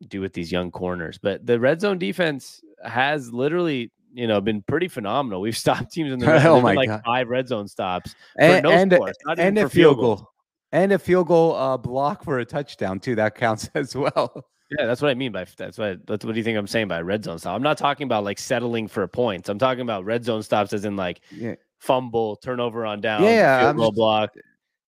do 0.07 0.21
with 0.21 0.33
these 0.33 0.51
young 0.51 0.71
corners. 0.71 1.17
But 1.17 1.45
the 1.45 1.59
red 1.59 1.81
zone 1.81 1.97
defense 1.97 2.61
has 2.83 3.31
literally, 3.31 3.91
you 4.15 4.27
know, 4.27 4.41
been 4.41 4.61
pretty 4.63 4.87
phenomenal. 4.87 5.41
We've 5.41 5.57
stopped 5.65 5.91
teams 5.91 6.11
in 6.11 6.19
the 6.19 6.25
red 6.27 6.45
Oh 6.45 6.59
like 6.59 6.89
God. 6.89 7.01
five 7.05 7.27
red 7.29 7.47
zone 7.47 7.67
stops 7.67 8.13
for 8.35 8.41
And, 8.41 8.63
no 8.63 8.71
and, 8.71 8.91
a- 8.93 8.95
scores, 8.95 9.15
not 9.25 9.37
even 9.39 9.47
and 9.47 9.57
a 9.59 9.69
field 9.69 9.97
goals. 9.97 10.21
goal. 10.21 10.31
And 10.71 10.91
a 10.91 10.99
field 10.99 11.27
goal 11.27 11.55
uh, 11.55 11.77
block 11.77 12.23
for 12.23 12.39
a 12.39 12.45
touchdown, 12.45 12.99
too. 12.99 13.15
That 13.15 13.35
counts 13.35 13.69
as 13.75 13.95
well. 13.95 14.45
Yeah, 14.77 14.87
that's 14.87 15.01
what 15.01 15.11
I 15.11 15.13
mean 15.13 15.31
by 15.31 15.45
that's 15.57 15.77
what 15.77 16.05
that's 16.07 16.25
what 16.25 16.31
do 16.33 16.37
you 16.39 16.43
think 16.43 16.57
I'm 16.57 16.65
saying 16.67 16.87
by 16.87 16.99
red 17.01 17.23
zone 17.23 17.37
stop? 17.37 17.55
I'm 17.55 17.61
not 17.61 17.77
talking 17.77 18.05
about 18.05 18.23
like 18.23 18.39
settling 18.39 18.87
for 18.87 19.07
points. 19.07 19.47
I'm 19.47 19.59
talking 19.59 19.81
about 19.81 20.05
red 20.05 20.25
zone 20.25 20.41
stops 20.41 20.73
as 20.73 20.85
in 20.85 20.95
like 20.95 21.21
Yeah. 21.31 21.53
fumble, 21.79 22.35
turnover 22.37 22.83
on 22.85 22.99
down, 22.99 23.23
Yeah, 23.23 23.61
field 23.61 23.77
goal 23.77 23.89
just- 23.91 23.95
block. 23.97 24.29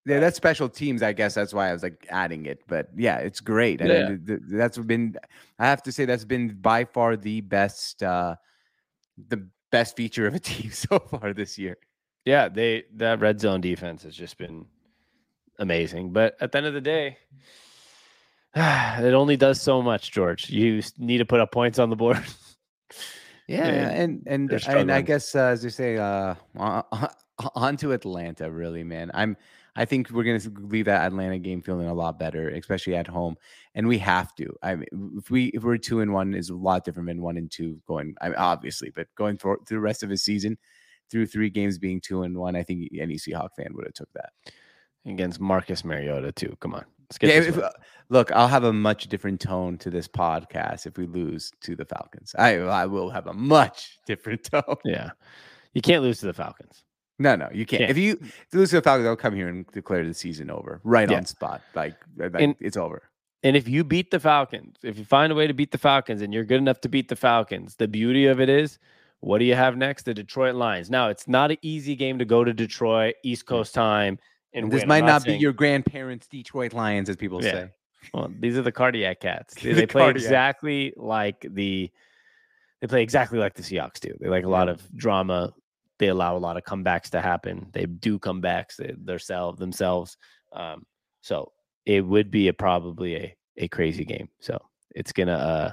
Yeah, 0.08 0.20
that's 0.22 0.36
special 0.38 0.68
teams. 0.70 1.04
I 1.04 1.12
guess 1.14 1.34
that's 1.36 1.54
why 1.54 1.70
I 1.70 1.74
was 1.74 1.84
like 1.84 2.08
adding 2.10 2.46
it. 2.48 2.62
But 2.68 2.88
yeah, 2.96 3.18
it's 3.18 3.40
great. 3.42 3.82
And 3.82 3.90
Yeah. 3.90 4.08
th- 4.08 4.26
th- 4.26 4.40
that's 4.50 4.78
been, 4.78 5.16
I 5.60 5.66
have 5.68 5.84
to 5.84 5.92
say, 5.92 6.06
that's 6.06 6.24
been 6.26 6.58
by 6.60 6.86
far 6.86 7.18
the 7.18 7.42
best, 7.42 8.02
uh, 8.04 8.36
the 9.28 9.48
best 9.72 9.96
feature 9.96 10.28
of 10.28 10.36
a 10.36 10.40
team 10.52 10.72
so 10.72 11.00
far 11.00 11.34
this 11.34 11.58
year. 11.58 11.78
Yeah, 12.26 12.50
they 12.50 12.84
that 12.96 13.20
red 13.20 13.40
zone 13.40 13.62
defense 13.62 14.04
has 14.04 14.16
just 14.16 14.38
been 14.38 14.66
amazing. 15.60 16.12
But 16.12 16.36
at 16.42 16.52
the 16.52 16.58
end 16.58 16.68
of 16.68 16.74
the 16.74 16.82
day, 16.82 17.18
it 18.56 19.14
only 19.14 19.38
does 19.38 19.62
so 19.62 19.82
much, 19.82 20.12
George. 20.12 20.50
You 20.50 20.82
need 20.98 21.20
to 21.20 21.26
put 21.26 21.40
up 21.40 21.52
points 21.52 21.80
on 21.80 21.90
the 21.90 21.96
board. 21.96 22.24
Yeah, 23.50 23.66
And 23.66 24.24
and 24.28 24.52
and 24.52 24.68
and 24.68 24.92
I 24.92 25.02
guess 25.02 25.34
uh, 25.34 25.44
as 25.44 25.62
they 25.62 25.70
say, 25.70 25.96
uh, 25.98 26.36
on 26.58 27.78
to 27.78 27.94
Atlanta. 27.94 28.52
Really, 28.52 28.84
man. 28.84 29.10
I'm. 29.14 29.38
I 29.78 29.86
think 29.86 30.10
we're 30.10 30.24
gonna 30.24 30.42
leave 30.68 30.86
that 30.86 31.06
Atlanta 31.06 31.38
game 31.40 31.62
feeling 31.62 31.88
a 31.88 31.94
lot 31.94 32.18
better, 32.20 32.50
especially 32.50 32.96
at 32.96 33.08
home, 33.08 33.36
and 33.76 33.88
we 33.88 33.98
have 34.00 34.34
to. 34.36 34.54
I 34.64 34.76
mean, 34.76 34.88
if 35.18 35.30
we 35.30 35.46
if 35.50 35.64
we're 35.64 35.78
two 35.78 36.02
and 36.02 36.12
one 36.12 36.34
is 36.34 36.50
a 36.50 36.56
lot 36.56 36.84
different 36.84 37.08
than 37.08 37.22
one 37.22 37.38
and 37.38 37.50
two 37.50 37.80
going. 37.88 38.16
I 38.20 38.30
mean, 38.30 38.38
obviously, 38.38 38.90
but 38.96 39.08
going 39.16 39.38
for 39.38 39.60
through 39.68 39.78
the 39.78 39.82
rest 39.82 40.04
of 40.04 40.10
the 40.10 40.18
season, 40.18 40.58
through 41.10 41.28
three 41.28 41.50
games 41.50 41.78
being 41.78 42.02
two 42.02 42.24
and 42.24 42.36
one, 42.38 42.56
I 42.56 42.64
think 42.64 42.90
any 43.00 43.16
Seahawk 43.16 43.50
fan 43.56 43.68
would 43.74 43.86
have 43.86 43.94
took 43.94 44.12
that. 44.14 44.32
against 45.06 45.40
Marcus 45.40 45.86
Mariota 45.86 46.32
too. 46.34 46.58
Come 46.60 46.74
on, 46.74 46.84
let's 47.10 47.18
get 47.18 47.30
Yeah, 47.30 47.50
if- 47.50 47.58
uh, 47.58 47.70
look, 48.10 48.32
I'll 48.34 48.48
have 48.50 48.64
a 48.66 48.74
much 48.74 49.08
different 49.08 49.40
tone 49.40 49.78
to 49.78 49.90
this 49.90 50.08
podcast 50.08 50.86
if 50.86 50.98
we 50.98 51.06
lose 51.08 51.52
to 51.62 51.76
the 51.76 51.86
Falcons. 51.86 52.36
I 52.38 52.58
I 52.58 52.86
will 52.88 53.10
have 53.12 53.28
a 53.28 53.34
much 53.34 54.00
different 54.08 54.44
tone. 54.44 54.76
yeah. 54.84 55.12
You 55.74 55.82
can't 55.82 56.02
lose 56.04 56.20
to 56.22 56.26
the 56.26 56.34
Falcons. 56.34 56.84
No, 57.20 57.36
no, 57.36 57.50
you 57.52 57.66
can't. 57.66 57.80
Can't. 57.80 57.92
If 57.92 57.98
you 57.98 58.20
lose 58.54 58.70
to 58.70 58.76
the 58.78 58.82
Falcons, 58.82 59.06
they'll 59.06 59.16
come 59.16 59.36
here 59.36 59.48
and 59.48 59.66
declare 59.72 60.06
the 60.06 60.14
season 60.14 60.50
over 60.52 60.80
right 60.84 61.10
Yeah. 61.10 61.18
on 61.18 61.26
spot. 61.26 61.62
Like, 61.74 61.96
like 62.16 62.32
And- 62.40 62.56
it's 62.60 62.78
over. 62.78 63.04
And 63.44 63.56
if 63.56 63.68
you 63.68 63.84
beat 63.84 64.12
the 64.12 64.20
Falcons, 64.20 64.78
if 64.84 64.98
you 64.98 65.06
find 65.06 65.32
a 65.32 65.36
way 65.36 65.48
to 65.48 65.54
beat 65.54 65.72
the 65.72 65.78
Falcons 65.78 66.22
and 66.22 66.34
you're 66.34 66.44
good 66.44 66.58
enough 66.58 66.82
to 66.82 66.90
beat 66.90 67.08
the 67.08 67.16
Falcons, 67.16 67.76
the 67.76 67.88
beauty 67.88 68.26
of 68.26 68.40
it 68.42 68.50
is, 68.50 68.78
what 69.20 69.38
do 69.40 69.46
you 69.46 69.56
have 69.56 69.78
next? 69.78 70.04
The 70.04 70.14
Detroit 70.14 70.56
Lions. 70.56 70.90
Now, 70.90 71.10
it's 71.10 71.28
not 71.28 71.52
an 71.52 71.58
easy 71.62 71.96
game 71.96 72.20
to 72.20 72.26
go 72.26 72.44
to 72.44 72.54
Detroit, 72.54 73.16
East 73.24 73.46
mm. 73.46 73.50
Coast 73.50 73.74
time, 73.74 74.20
and 74.54 74.66
And 74.66 74.72
this. 74.72 74.86
Might 74.86 75.04
not 75.06 75.24
be 75.24 75.32
saying- 75.32 75.42
your 75.42 75.54
grandparents' 75.54 76.28
Detroit 76.28 76.74
Lions, 76.74 77.10
as 77.10 77.16
people 77.16 77.44
Yeah. 77.44 77.52
say. 77.52 77.70
Well, 78.14 78.32
these 78.40 78.58
are 78.58 78.62
the 78.62 78.72
cardiac 78.72 79.20
cats. 79.20 79.54
They, 79.62 79.70
The 79.74 79.82
they 79.82 79.88
play 79.88 80.04
cardiac. 80.04 80.24
exactly 80.24 80.94
like 80.98 81.46
the 81.50 81.92
they 82.82 82.88
play 82.88 83.02
exactly 83.02 83.40
like 83.40 83.56
the 83.56 83.64
Seahawks 83.64 84.00
do. 84.00 84.14
They 84.20 84.30
like 84.30 84.46
a 84.46 84.50
lot 84.50 84.70
of 84.70 84.82
drama. 84.96 85.54
They 86.00 86.08
allow 86.10 86.38
a 86.38 86.40
lot 86.40 86.58
of 86.58 86.64
comebacks 86.64 87.10
to 87.12 87.22
happen. 87.22 87.68
They 87.74 87.86
do 87.86 88.20
comebacks 88.20 88.76
they, 88.78 88.94
themselves 89.04 89.60
themselves. 89.60 90.18
Um, 90.54 90.86
so 91.22 91.52
it 91.86 92.02
would 92.06 92.30
be 92.32 92.48
a 92.50 92.54
probably 92.54 93.16
a, 93.16 93.36
a 93.58 93.68
crazy 93.68 94.06
game. 94.06 94.30
So 94.40 94.60
it's 94.96 95.12
gonna 95.12 95.34
uh 95.34 95.72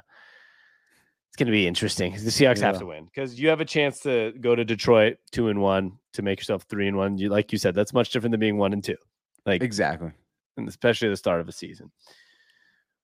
it's 1.29 1.37
gonna 1.37 1.51
be 1.51 1.67
interesting. 1.67 2.13
The 2.13 2.31
Seahawks 2.31 2.61
have 2.61 2.79
to 2.79 2.87
win 2.87 3.05
because 3.07 3.39
you 3.41 3.49
have 3.49 3.61
a 3.61 3.65
chance 3.65 4.01
to 4.01 4.33
go 4.41 4.55
to 4.55 4.65
Detroit 4.65 5.17
two 5.33 5.49
and 5.49 5.61
one 5.61 5.99
to 6.13 6.23
make 6.23 6.39
yourself 6.39 6.63
three 6.69 6.87
and 6.89 6.97
one. 6.97 7.19
You 7.19 7.29
like 7.29 7.53
you 7.53 7.59
said, 7.59 7.75
that's 7.75 7.93
much 7.93 8.11
different 8.11 8.31
than 8.33 8.41
being 8.41 8.57
one 8.57 8.73
and 8.73 8.83
two. 8.85 8.97
Like 9.45 9.63
Exactly. 9.63 10.13
and 10.57 10.69
especially 10.69 11.09
the 11.09 11.17
start 11.17 11.41
of 11.41 11.49
a 11.49 11.53
season. 11.53 11.91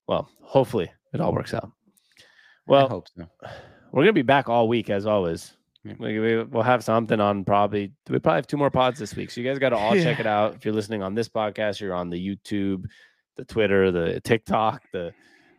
Well, 0.06 0.30
hopefully 0.42 0.90
it 1.12 1.20
all 1.20 1.32
works 1.34 1.52
out. 1.54 1.70
I 2.18 2.22
Well, 2.66 2.88
hope 2.88 3.08
so. 3.16 3.26
we're 3.92 4.02
gonna 4.04 4.12
be 4.12 4.22
back 4.22 4.48
all 4.48 4.68
week 4.68 4.90
as 4.90 5.06
always. 5.06 5.52
Yeah. 5.84 5.94
We, 5.98 6.18
we, 6.18 6.42
we'll 6.44 6.62
have 6.62 6.84
something 6.84 7.20
on 7.20 7.44
probably. 7.44 7.92
We 8.08 8.18
probably 8.18 8.36
have 8.38 8.46
two 8.46 8.56
more 8.58 8.70
pods 8.70 8.98
this 8.98 9.14
week, 9.16 9.30
so 9.30 9.40
you 9.40 9.48
guys 9.48 9.58
got 9.58 9.70
to 9.70 9.76
all 9.76 9.94
check 9.94 10.20
it 10.20 10.26
out. 10.26 10.54
If 10.54 10.64
you're 10.64 10.74
listening 10.74 11.02
on 11.02 11.14
this 11.14 11.28
podcast, 11.28 11.80
you're 11.80 11.94
on 11.94 12.10
the 12.10 12.18
YouTube, 12.36 12.84
the 13.36 13.44
Twitter, 13.46 13.90
the 13.90 14.20
TikTok, 14.20 14.82
the 14.92 15.12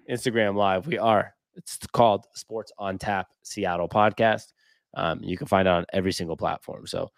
Instagram 0.10 0.56
Live. 0.56 0.86
We 0.86 1.00
are. 1.00 1.34
It's 1.56 1.78
called 1.92 2.26
Sports 2.36 2.72
on 2.78 2.98
Tap 3.00 3.28
Seattle 3.44 3.90
Podcast. 3.90 4.54
Um, 4.96 5.22
you 5.24 5.38
can 5.38 5.48
find 5.48 5.68
it 5.68 5.72
on 5.72 5.86
every 5.92 6.12
single 6.14 6.38
platform. 6.38 6.86
So 6.86 7.10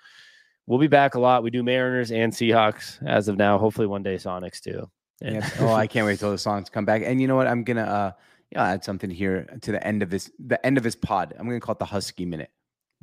we'll 0.66 0.80
be 0.80 0.88
back 0.88 1.16
a 1.16 1.20
lot. 1.20 1.44
We 1.44 1.50
do 1.52 1.62
Mariners 1.62 2.12
and 2.12 2.32
Seahawks 2.32 3.06
as 3.06 3.28
of 3.28 3.36
now. 3.38 3.58
Hopefully 3.58 3.88
one 3.88 4.04
day 4.04 4.16
Sonics 4.16 4.62
too. 4.62 4.90
And- 5.22 5.36
yeah. 5.36 5.50
Oh, 5.60 5.74
I 5.74 5.88
can't 5.88 6.06
wait 6.06 6.20
till 6.20 6.32
the 6.32 6.38
Sonics 6.38 6.72
come 6.72 6.86
back. 6.86 7.02
And 7.06 7.20
you 7.22 7.28
know 7.28 7.36
what? 7.36 7.48
I'm 7.48 7.64
gonna 7.64 7.82
uh 7.84 8.12
yeah, 8.52 8.66
add 8.66 8.84
something 8.84 9.10
here 9.10 9.48
to 9.62 9.72
the 9.72 9.86
end 9.86 10.04
of 10.04 10.10
this 10.10 10.32
the 10.40 10.64
end 10.66 10.78
of 10.78 10.84
this 10.84 10.96
pod. 10.96 11.34
I'm 11.38 11.48
gonna 11.48 11.60
call 11.60 11.74
it 11.74 11.80
the 11.80 11.86
Husky 11.86 12.26
minute. 12.26 12.52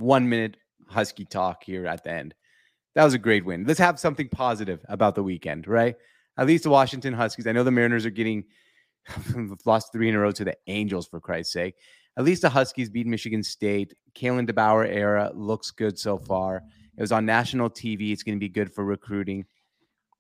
One 0.01 0.29
minute 0.29 0.57
Husky 0.87 1.25
talk 1.25 1.63
here 1.65 1.87
at 1.87 2.05
the 2.05 2.11
end. 2.11 2.35
That 2.95 3.05
was 3.05 3.15
a 3.15 3.19
great 3.19 3.45
win. 3.45 3.65
Let's 3.65 3.79
have 3.79 4.01
something 4.01 4.29
positive 4.29 4.85
about 4.89 5.15
the 5.15 5.23
weekend, 5.23 5.69
right? 5.69 5.95
At 6.37 6.47
least 6.47 6.65
the 6.65 6.71
Washington 6.71 7.15
Huskies. 7.15 7.47
I 7.47 7.53
know 7.53 7.63
the 7.63 7.71
Mariners 7.71 8.07
are 8.07 8.11
getting 8.11 8.45
lost 9.65 9.93
three 9.93 10.09
in 10.09 10.15
a 10.15 10.19
row 10.19 10.33
to 10.33 10.45
the 10.45 10.57
Angels 10.67 11.07
for 11.07 11.21
Christ's 11.21 11.53
sake. 11.53 11.75
At 12.17 12.25
least 12.25 12.43
the 12.43 12.49
Huskies 12.49 12.91
beat 12.91 13.07
Michigan 13.07 13.43
State. 13.43 13.95
Kalen 14.15 14.51
DeBoer 14.51 14.89
era 14.89 15.31
looks 15.35 15.71
good 15.71 15.99
so 15.99 16.19
far. 16.19 16.63
It 16.97 17.01
was 17.01 17.13
on 17.13 17.25
national 17.25 17.71
TV. 17.71 18.13
It's 18.13 18.23
going 18.23 18.37
to 18.37 18.41
be 18.41 18.49
good 18.49 18.73
for 18.73 18.85
recruiting. 18.85 19.45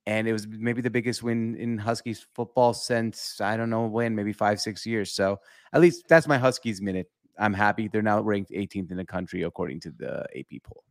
And 0.06 0.26
it 0.26 0.32
was 0.32 0.46
maybe 0.46 0.80
the 0.80 0.90
biggest 0.90 1.22
win 1.22 1.56
in 1.56 1.78
Huskies 1.78 2.26
football 2.34 2.72
since 2.72 3.40
I 3.40 3.56
don't 3.56 3.70
know 3.70 3.86
when, 3.86 4.14
maybe 4.14 4.32
five, 4.32 4.60
six 4.60 4.86
years. 4.86 5.12
So 5.12 5.40
at 5.72 5.80
least 5.80 6.04
that's 6.08 6.26
my 6.26 6.38
Huskies 6.38 6.80
minute. 6.80 7.08
I'm 7.40 7.54
happy. 7.54 7.88
They're 7.88 8.02
now 8.02 8.20
ranked 8.20 8.50
18th 8.50 8.90
in 8.90 8.96
the 8.96 9.04
country 9.04 9.42
according 9.42 9.80
to 9.80 9.90
the 9.90 10.26
AP 10.36 10.62
poll. 10.62 10.84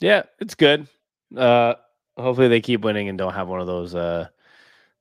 Yeah, 0.00 0.22
it's 0.40 0.54
good. 0.54 0.88
Uh 1.36 1.74
hopefully 2.16 2.48
they 2.48 2.60
keep 2.60 2.82
winning 2.82 3.08
and 3.08 3.16
don't 3.16 3.32
have 3.32 3.48
one 3.48 3.60
of 3.60 3.66
those 3.66 3.94
uh 3.94 4.28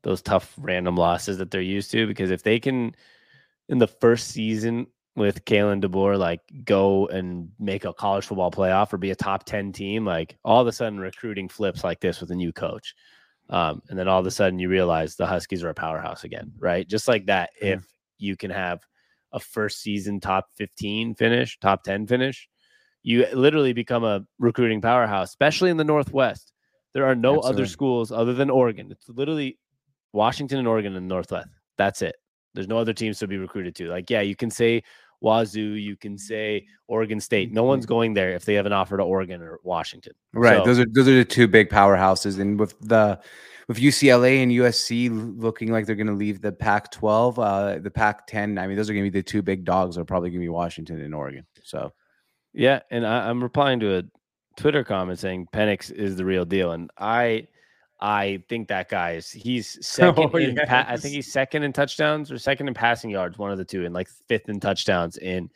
those 0.04 0.22
tough 0.22 0.54
random 0.58 0.96
losses 0.96 1.38
that 1.38 1.52
they're 1.52 1.62
used 1.62 1.92
to 1.92 2.08
because 2.08 2.32
if 2.32 2.44
they 2.44 2.60
can 2.60 2.96
in 3.70 3.78
the 3.78 3.88
first 3.88 4.30
season 4.30 4.88
with 5.16 5.46
Kalen 5.46 5.84
DeBoer 5.84 6.18
like 6.18 6.42
go 6.64 7.08
and 7.08 7.50
make 7.60 7.86
a 7.86 7.94
college 7.94 8.26
football 8.26 8.52
playoff 8.52 8.94
or 8.94 8.98
be 8.98 9.12
a 9.12 9.16
top 9.16 9.46
10 9.46 9.72
team, 9.74 10.06
like 10.06 10.38
all 10.44 10.62
of 10.62 10.68
a 10.68 10.72
sudden 10.72 11.00
recruiting 11.00 11.50
flips 11.50 11.84
like 11.84 12.00
this 12.00 12.22
with 12.22 12.32
a 12.32 12.36
new 12.36 12.54
coach. 12.54 12.96
Um, 13.50 13.82
and 13.90 14.00
then 14.00 14.08
all 14.08 14.20
of 14.20 14.26
a 14.26 14.32
sudden 14.32 14.60
you 14.60 14.70
realize 14.70 15.16
the 15.16 15.28
Huskies 15.28 15.64
are 15.64 15.70
a 15.70 15.74
powerhouse 15.74 16.24
again, 16.24 16.54
right? 16.58 16.88
Just 16.88 17.08
like 17.08 17.26
that, 17.26 17.50
mm-hmm. 17.62 17.80
if 17.80 17.86
you 18.18 18.38
can 18.38 18.52
have 18.52 18.82
a 19.34 19.40
first 19.40 19.82
season 19.82 20.20
top 20.20 20.48
15 20.58 21.16
finish, 21.16 21.58
top 21.60 21.84
10 21.84 22.08
finish, 22.08 22.50
you 23.04 23.26
literally 23.34 23.74
become 23.74 24.04
a 24.04 24.26
recruiting 24.40 24.82
powerhouse, 24.82 25.30
especially 25.30 25.70
in 25.70 25.78
the 25.78 25.84
Northwest. 25.84 26.54
There 26.94 27.06
are 27.06 27.16
no 27.16 27.36
Absolutely. 27.36 27.50
other 27.50 27.66
schools 27.68 28.12
other 28.12 28.34
than 28.34 28.50
Oregon. 28.50 28.92
It's 28.92 29.08
literally 29.10 29.58
Washington 30.14 30.60
and 30.60 30.68
Oregon 30.68 30.96
in 30.96 31.08
the 31.08 31.14
Northwest. 31.14 31.50
That's 31.78 32.02
it. 32.02 32.16
There's 32.54 32.68
no 32.68 32.78
other 32.78 32.94
teams 32.94 33.20
to 33.20 33.28
be 33.28 33.38
recruited 33.38 33.76
to. 33.76 33.88
Like, 33.88 34.10
yeah, 34.10 34.22
you 34.22 34.36
can 34.36 34.52
say 34.52 34.84
Wazoo, 35.22 35.62
you 35.62 35.96
can 35.96 36.18
say 36.18 36.66
Oregon 36.88 37.20
State. 37.20 37.54
No 37.54 37.64
one's 37.64 37.86
mm-hmm. 37.86 37.94
going 37.94 38.14
there 38.14 38.32
if 38.32 38.44
they 38.44 38.56
have 38.56 38.66
an 38.66 38.74
offer 38.74 38.98
to 38.98 39.04
Oregon 39.04 39.42
or 39.42 39.60
Washington. 39.64 40.14
Right. 40.34 40.58
So, 40.58 40.66
those 40.66 40.80
are 40.80 40.86
those 40.92 41.08
are 41.08 41.16
the 41.16 41.26
two 41.26 41.48
big 41.48 41.70
powerhouses. 41.70 42.40
And 42.40 42.60
with 42.60 42.78
the 42.82 43.20
with 43.68 43.78
UCLA 43.78 44.44
and 44.44 44.52
USC 44.52 45.10
looking 45.40 45.72
like 45.72 45.86
they're 45.86 45.96
going 45.96 46.08
to 46.08 46.14
leave 46.14 46.42
the 46.42 46.52
Pac-12, 46.52 47.38
uh, 47.38 47.80
the 47.80 47.92
Pac-10. 47.92 48.60
I 48.60 48.68
mean, 48.68 48.78
those 48.78 48.90
are 48.90 48.94
going 48.94 49.06
to 49.06 49.12
be 49.12 49.20
the 49.20 49.24
two 49.24 49.42
big 49.42 49.66
dogs. 49.66 49.98
Are 49.98 50.06
probably 50.06 50.30
going 50.30 50.42
to 50.42 50.46
be 50.46 50.50
Washington 50.50 51.02
and 51.02 51.14
Oregon. 51.14 51.46
So, 51.64 51.94
yeah, 52.54 52.82
and 52.90 53.06
I, 53.06 53.30
I'm 53.30 53.42
replying 53.42 53.80
to 53.82 53.98
a 53.98 54.04
Twitter 54.58 54.84
comment 54.84 55.20
saying 55.20 55.48
Penix 55.54 55.92
is 55.92 56.16
the 56.16 56.26
real 56.26 56.46
deal, 56.46 56.72
and 56.72 56.92
I 56.98 57.48
I 58.00 58.44
think 58.50 58.68
that 58.70 58.90
guy 58.90 59.14
is 59.14 59.32
he's 59.32 59.86
second 59.86 60.32
oh, 60.34 60.38
in 60.38 60.56
yes. 60.56 60.68
pa- 60.68 60.86
I 60.88 60.98
think 60.98 61.14
he's 61.14 61.32
second 61.32 61.64
in 61.64 61.74
touchdowns 61.74 62.32
or 62.32 62.38
second 62.38 62.68
in 62.68 62.74
passing 62.74 63.10
yards, 63.10 63.38
one 63.38 63.52
of 63.52 63.58
the 63.58 63.66
two, 63.66 63.86
and 63.86 63.94
like 63.94 64.10
fifth 64.28 64.50
in 64.50 64.60
touchdowns 64.60 65.18
in 65.18 65.50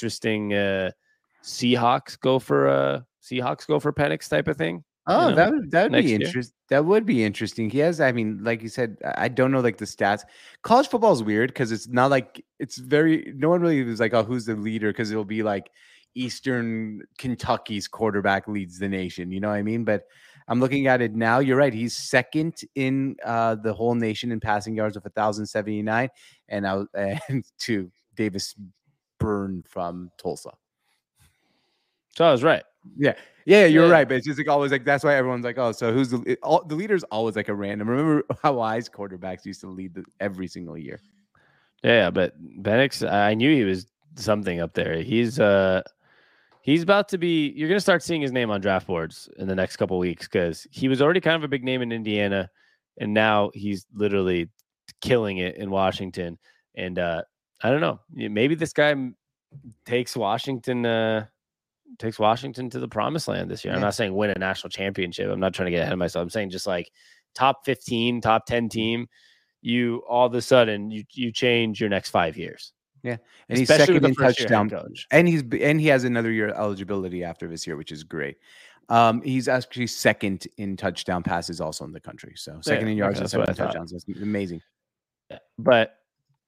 interesting 0.00 0.54
uh 0.54 0.90
Seahawks 1.42 2.18
go 2.18 2.38
for 2.38 2.68
a 2.68 2.72
uh, 2.72 3.00
Seahawks 3.22 3.66
go 3.66 3.78
for 3.80 3.92
Penix 3.92 4.28
type 4.28 4.48
of 4.48 4.56
thing. 4.56 4.84
Oh, 5.06 5.24
you 5.24 5.30
know, 5.30 5.36
that 5.36 5.50
would 5.50 5.70
that 5.70 5.90
would 5.90 6.04
be 6.04 6.14
interesting. 6.14 6.54
That 6.68 6.84
would 6.84 7.06
be 7.06 7.24
interesting. 7.24 7.70
He 7.70 7.78
has, 7.78 8.00
I 8.00 8.12
mean, 8.12 8.40
like 8.42 8.62
you 8.62 8.68
said, 8.68 8.98
I 9.16 9.28
don't 9.28 9.50
know 9.50 9.60
like 9.60 9.78
the 9.78 9.84
stats. 9.84 10.22
College 10.62 10.88
football 10.88 11.12
is 11.12 11.22
weird 11.22 11.50
because 11.50 11.72
it's 11.72 11.88
not 11.88 12.10
like 12.10 12.44
it's 12.58 12.78
very. 12.78 13.32
No 13.36 13.48
one 13.48 13.60
really 13.60 13.80
is 13.80 14.00
like, 14.00 14.14
oh, 14.14 14.22
who's 14.22 14.44
the 14.44 14.54
leader? 14.54 14.90
Because 14.90 15.10
it'll 15.10 15.24
be 15.24 15.42
like 15.42 15.70
Eastern 16.14 17.02
Kentucky's 17.18 17.88
quarterback 17.88 18.46
leads 18.46 18.78
the 18.78 18.88
nation. 18.88 19.32
You 19.32 19.40
know 19.40 19.48
what 19.48 19.56
I 19.56 19.62
mean? 19.62 19.84
But 19.84 20.04
I'm 20.48 20.60
looking 20.60 20.86
at 20.86 21.00
it 21.00 21.14
now. 21.14 21.38
You're 21.38 21.56
right. 21.56 21.72
He's 21.72 21.96
second 21.96 22.60
in 22.74 23.16
uh, 23.24 23.54
the 23.56 23.72
whole 23.72 23.94
nation 23.94 24.32
in 24.32 24.40
passing 24.40 24.76
yards 24.76 24.96
of 24.96 25.04
1,079, 25.04 26.08
and 26.48 26.66
I 26.66 26.84
and 27.28 27.44
to 27.60 27.90
Davis 28.14 28.54
Brin 29.20 29.62
from 29.68 30.10
Tulsa. 30.18 30.50
So 32.16 32.24
I 32.24 32.32
was 32.32 32.42
right. 32.42 32.64
Yeah. 32.96 33.14
Yeah, 33.46 33.66
you're 33.66 33.86
yeah. 33.86 33.92
right. 33.92 34.08
But 34.08 34.16
it's 34.18 34.26
just 34.26 34.38
like 34.38 34.48
always 34.48 34.72
like 34.72 34.84
that's 34.84 35.04
why 35.04 35.14
everyone's 35.14 35.44
like, 35.44 35.58
oh, 35.58 35.72
so 35.72 35.92
who's 35.92 36.10
the 36.10 36.22
it, 36.26 36.38
all, 36.42 36.64
the 36.64 36.74
leader's 36.74 37.04
always 37.04 37.36
like 37.36 37.48
a 37.48 37.54
random. 37.54 37.88
Remember 37.88 38.24
how 38.42 38.54
wise 38.54 38.88
quarterbacks 38.88 39.44
used 39.44 39.60
to 39.62 39.68
lead 39.68 39.94
the, 39.94 40.04
every 40.20 40.48
single 40.48 40.76
year. 40.76 41.00
Yeah, 41.82 42.10
but 42.10 42.34
Penix, 42.62 43.08
I 43.08 43.34
knew 43.34 43.54
he 43.54 43.64
was 43.64 43.86
something 44.16 44.60
up 44.60 44.74
there. 44.74 45.02
He's 45.02 45.40
uh 45.40 45.82
he's 46.62 46.82
about 46.82 47.08
to 47.08 47.18
be 47.18 47.48
you're 47.56 47.68
gonna 47.68 47.80
start 47.80 48.02
seeing 48.02 48.20
his 48.20 48.32
name 48.32 48.50
on 48.50 48.60
draft 48.60 48.86
boards 48.86 49.28
in 49.38 49.48
the 49.48 49.54
next 49.54 49.76
couple 49.76 49.98
weeks 49.98 50.28
because 50.28 50.66
he 50.70 50.88
was 50.88 51.00
already 51.00 51.20
kind 51.20 51.36
of 51.36 51.44
a 51.44 51.48
big 51.48 51.64
name 51.64 51.82
in 51.82 51.92
Indiana, 51.92 52.50
and 52.98 53.14
now 53.14 53.50
he's 53.54 53.86
literally 53.94 54.48
killing 55.00 55.38
it 55.38 55.56
in 55.56 55.70
Washington. 55.70 56.38
And 56.74 56.98
uh 56.98 57.22
I 57.62 57.70
don't 57.70 57.80
know, 57.80 58.00
maybe 58.12 58.54
this 58.54 58.72
guy 58.72 58.94
takes 59.84 60.16
Washington 60.16 60.86
uh 60.86 61.26
takes 61.98 62.18
Washington 62.18 62.70
to 62.70 62.78
the 62.78 62.88
promised 62.88 63.28
land 63.28 63.50
this 63.50 63.64
year. 63.64 63.74
I'm 63.74 63.80
not 63.80 63.94
saying 63.94 64.14
win 64.14 64.30
a 64.30 64.38
national 64.38 64.70
championship. 64.70 65.30
I'm 65.30 65.40
not 65.40 65.54
trying 65.54 65.66
to 65.66 65.70
get 65.70 65.80
ahead 65.80 65.92
of 65.92 65.98
myself. 65.98 66.22
I'm 66.22 66.30
saying 66.30 66.50
just 66.50 66.66
like 66.66 66.90
top 67.34 67.64
15, 67.64 68.20
top 68.20 68.46
10 68.46 68.68
team, 68.68 69.08
you 69.60 70.02
all 70.08 70.26
of 70.26 70.34
a 70.34 70.42
sudden 70.42 70.90
you 70.90 71.04
you 71.12 71.32
change 71.32 71.80
your 71.80 71.90
next 71.90 72.10
five 72.10 72.36
years. 72.36 72.72
Yeah, 73.02 73.16
and 73.48 73.58
Especially 73.58 73.94
he's 73.94 74.02
second 74.02 74.04
in 74.04 74.14
touchdown, 74.14 74.94
and 75.10 75.26
he's 75.26 75.42
and 75.60 75.80
he 75.80 75.86
has 75.86 76.04
another 76.04 76.30
year 76.30 76.48
eligibility 76.48 77.24
after 77.24 77.48
this 77.48 77.66
year, 77.66 77.76
which 77.76 77.92
is 77.92 78.04
great. 78.04 78.36
Um, 78.90 79.22
he's 79.22 79.48
actually 79.48 79.86
second 79.86 80.46
in 80.58 80.76
touchdown 80.76 81.22
passes 81.22 81.60
also 81.60 81.84
in 81.84 81.92
the 81.92 82.00
country. 82.00 82.34
So 82.36 82.58
second 82.60 82.88
yeah, 82.88 82.92
in 82.92 82.98
yards 82.98 83.16
okay, 83.16 83.22
and 83.22 83.30
second 83.30 83.48
in 83.48 83.54
touchdowns. 83.54 83.92
That's 83.92 84.04
amazing. 84.20 84.60
But 85.58 85.94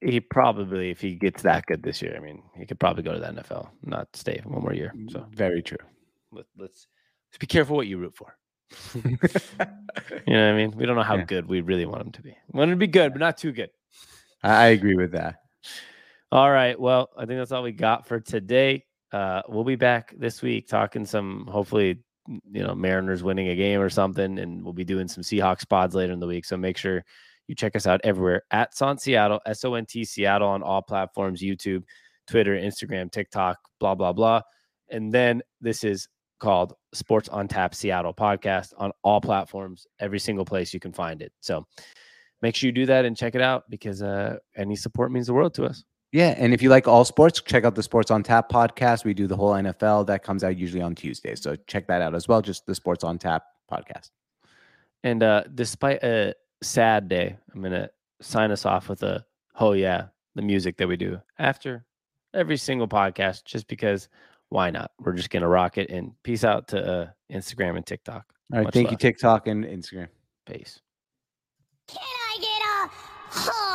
he 0.03 0.19
probably, 0.19 0.89
if 0.89 1.01
he 1.01 1.15
gets 1.15 1.41
that 1.43 1.65
good 1.65 1.83
this 1.83 2.01
year, 2.01 2.15
I 2.17 2.19
mean, 2.19 2.43
he 2.55 2.65
could 2.65 2.79
probably 2.79 3.03
go 3.03 3.13
to 3.13 3.19
the 3.19 3.27
NFL, 3.27 3.69
not 3.83 4.07
stay 4.13 4.41
one 4.43 4.61
more 4.61 4.73
year. 4.73 4.93
So 5.09 5.19
mm, 5.19 5.29
very 5.29 5.61
true. 5.61 5.77
Let, 6.31 6.41
us 6.41 6.47
let's, 6.57 6.87
let's 7.31 7.37
be 7.39 7.47
careful 7.47 7.75
what 7.75 7.87
you 7.87 7.97
root 7.97 8.15
for. 8.15 8.35
you 8.95 9.11
know 9.11 9.67
what 9.67 10.29
I 10.29 10.55
mean? 10.55 10.71
We 10.71 10.85
don't 10.85 10.95
know 10.95 11.03
how 11.03 11.15
yeah. 11.15 11.25
good 11.25 11.47
we 11.47 11.61
really 11.61 11.85
want 11.85 12.01
him 12.01 12.11
to 12.13 12.21
be. 12.21 12.35
We 12.51 12.57
want 12.57 12.71
him 12.71 12.77
to 12.77 12.85
be 12.85 12.91
good, 12.91 13.13
but 13.13 13.19
not 13.19 13.37
too 13.37 13.51
good. 13.51 13.69
I 14.43 14.67
agree 14.67 14.95
with 14.95 15.11
that. 15.13 15.35
All 16.31 16.51
right. 16.51 16.79
Well, 16.79 17.09
I 17.17 17.25
think 17.25 17.39
that's 17.39 17.51
all 17.51 17.63
we 17.63 17.71
got 17.71 18.07
for 18.07 18.19
today. 18.19 18.85
Uh, 19.11 19.43
we'll 19.47 19.63
be 19.63 19.75
back 19.75 20.13
this 20.17 20.41
week 20.41 20.67
talking 20.67 21.05
some, 21.05 21.45
hopefully, 21.45 21.99
you 22.27 22.63
know, 22.63 22.73
Mariners 22.73 23.21
winning 23.21 23.49
a 23.49 23.55
game 23.55 23.79
or 23.79 23.89
something, 23.89 24.39
and 24.39 24.63
we'll 24.63 24.73
be 24.73 24.83
doing 24.83 25.07
some 25.07 25.23
Seahawks 25.23 25.67
pods 25.67 25.93
later 25.93 26.11
in 26.11 26.19
the 26.19 26.27
week. 26.27 26.45
So 26.45 26.57
make 26.57 26.77
sure 26.77 27.05
you 27.47 27.55
check 27.55 27.75
us 27.75 27.87
out 27.87 28.01
everywhere 28.03 28.43
at 28.51 28.75
Sont 28.75 28.99
Seattle, 28.99 29.39
S 29.45 29.63
O 29.65 29.75
N 29.75 29.85
T 29.85 30.03
Seattle 30.03 30.47
on 30.47 30.63
all 30.63 30.81
platforms 30.81 31.41
YouTube, 31.41 31.83
Twitter, 32.27 32.55
Instagram, 32.55 33.11
TikTok, 33.11 33.57
blah, 33.79 33.95
blah, 33.95 34.13
blah. 34.13 34.41
And 34.89 35.11
then 35.11 35.41
this 35.61 35.83
is 35.83 36.07
called 36.39 36.73
Sports 36.93 37.29
on 37.29 37.47
Tap 37.47 37.73
Seattle 37.73 38.13
podcast 38.13 38.73
on 38.77 38.91
all 39.03 39.21
platforms, 39.21 39.87
every 39.99 40.19
single 40.19 40.45
place 40.45 40.73
you 40.73 40.79
can 40.79 40.93
find 40.93 41.21
it. 41.21 41.31
So 41.39 41.65
make 42.41 42.55
sure 42.55 42.67
you 42.67 42.73
do 42.73 42.85
that 42.85 43.05
and 43.05 43.15
check 43.15 43.35
it 43.35 43.41
out 43.41 43.63
because 43.69 44.01
uh, 44.01 44.37
any 44.55 44.75
support 44.75 45.11
means 45.11 45.27
the 45.27 45.33
world 45.33 45.53
to 45.55 45.65
us. 45.65 45.83
Yeah, 46.11 46.35
and 46.37 46.53
if 46.53 46.61
you 46.61 46.69
like 46.69 46.87
all 46.87 47.05
sports, 47.05 47.41
check 47.41 47.63
out 47.63 47.73
the 47.73 47.81
Sports 47.81 48.11
on 48.11 48.21
Tap 48.21 48.47
podcast. 48.47 49.03
We 49.03 49.15
do 49.15 49.25
the 49.25 49.35
whole 49.35 49.53
NFL 49.53 50.05
that 50.05 50.21
comes 50.21 50.43
out 50.43 50.55
usually 50.55 50.83
on 50.83 50.93
Tuesdays, 50.93 51.41
so 51.41 51.55
check 51.65 51.87
that 51.87 52.03
out 52.03 52.13
as 52.13 52.27
well. 52.27 52.39
Just 52.39 52.67
the 52.67 52.75
Sports 52.75 53.03
on 53.03 53.17
Tap 53.17 53.43
podcast. 53.71 54.11
And 55.03 55.23
uh, 55.23 55.45
despite 55.55 56.03
a 56.03 56.35
sad 56.63 57.07
day, 57.07 57.35
I'm 57.53 57.61
gonna 57.61 57.89
sign 58.21 58.51
us 58.51 58.65
off 58.65 58.89
with 58.89 59.03
a 59.03 59.25
oh 59.59 59.73
yeah, 59.73 60.07
the 60.35 60.41
music 60.41 60.77
that 60.77 60.87
we 60.87 60.97
do 60.97 61.21
after 61.39 61.85
every 62.33 62.57
single 62.57 62.87
podcast, 62.87 63.45
just 63.45 63.67
because 63.67 64.09
why 64.49 64.69
not? 64.71 64.91
We're 64.99 65.13
just 65.13 65.29
gonna 65.29 65.47
rock 65.47 65.77
it 65.77 65.89
and 65.89 66.11
peace 66.23 66.43
out 66.43 66.67
to 66.69 66.85
uh, 66.85 67.07
Instagram 67.31 67.75
and 67.75 67.85
TikTok. 67.85 68.25
All 68.51 68.59
right, 68.59 68.63
Much 68.65 68.73
thank 68.73 68.85
love. 68.85 68.93
you, 68.93 68.97
TikTok 68.97 69.47
and 69.47 69.63
Instagram. 69.63 70.07
Peace. 70.45 70.79
Can 71.87 71.99
I 72.01 72.37
get 72.39 73.39
a 73.39 73.72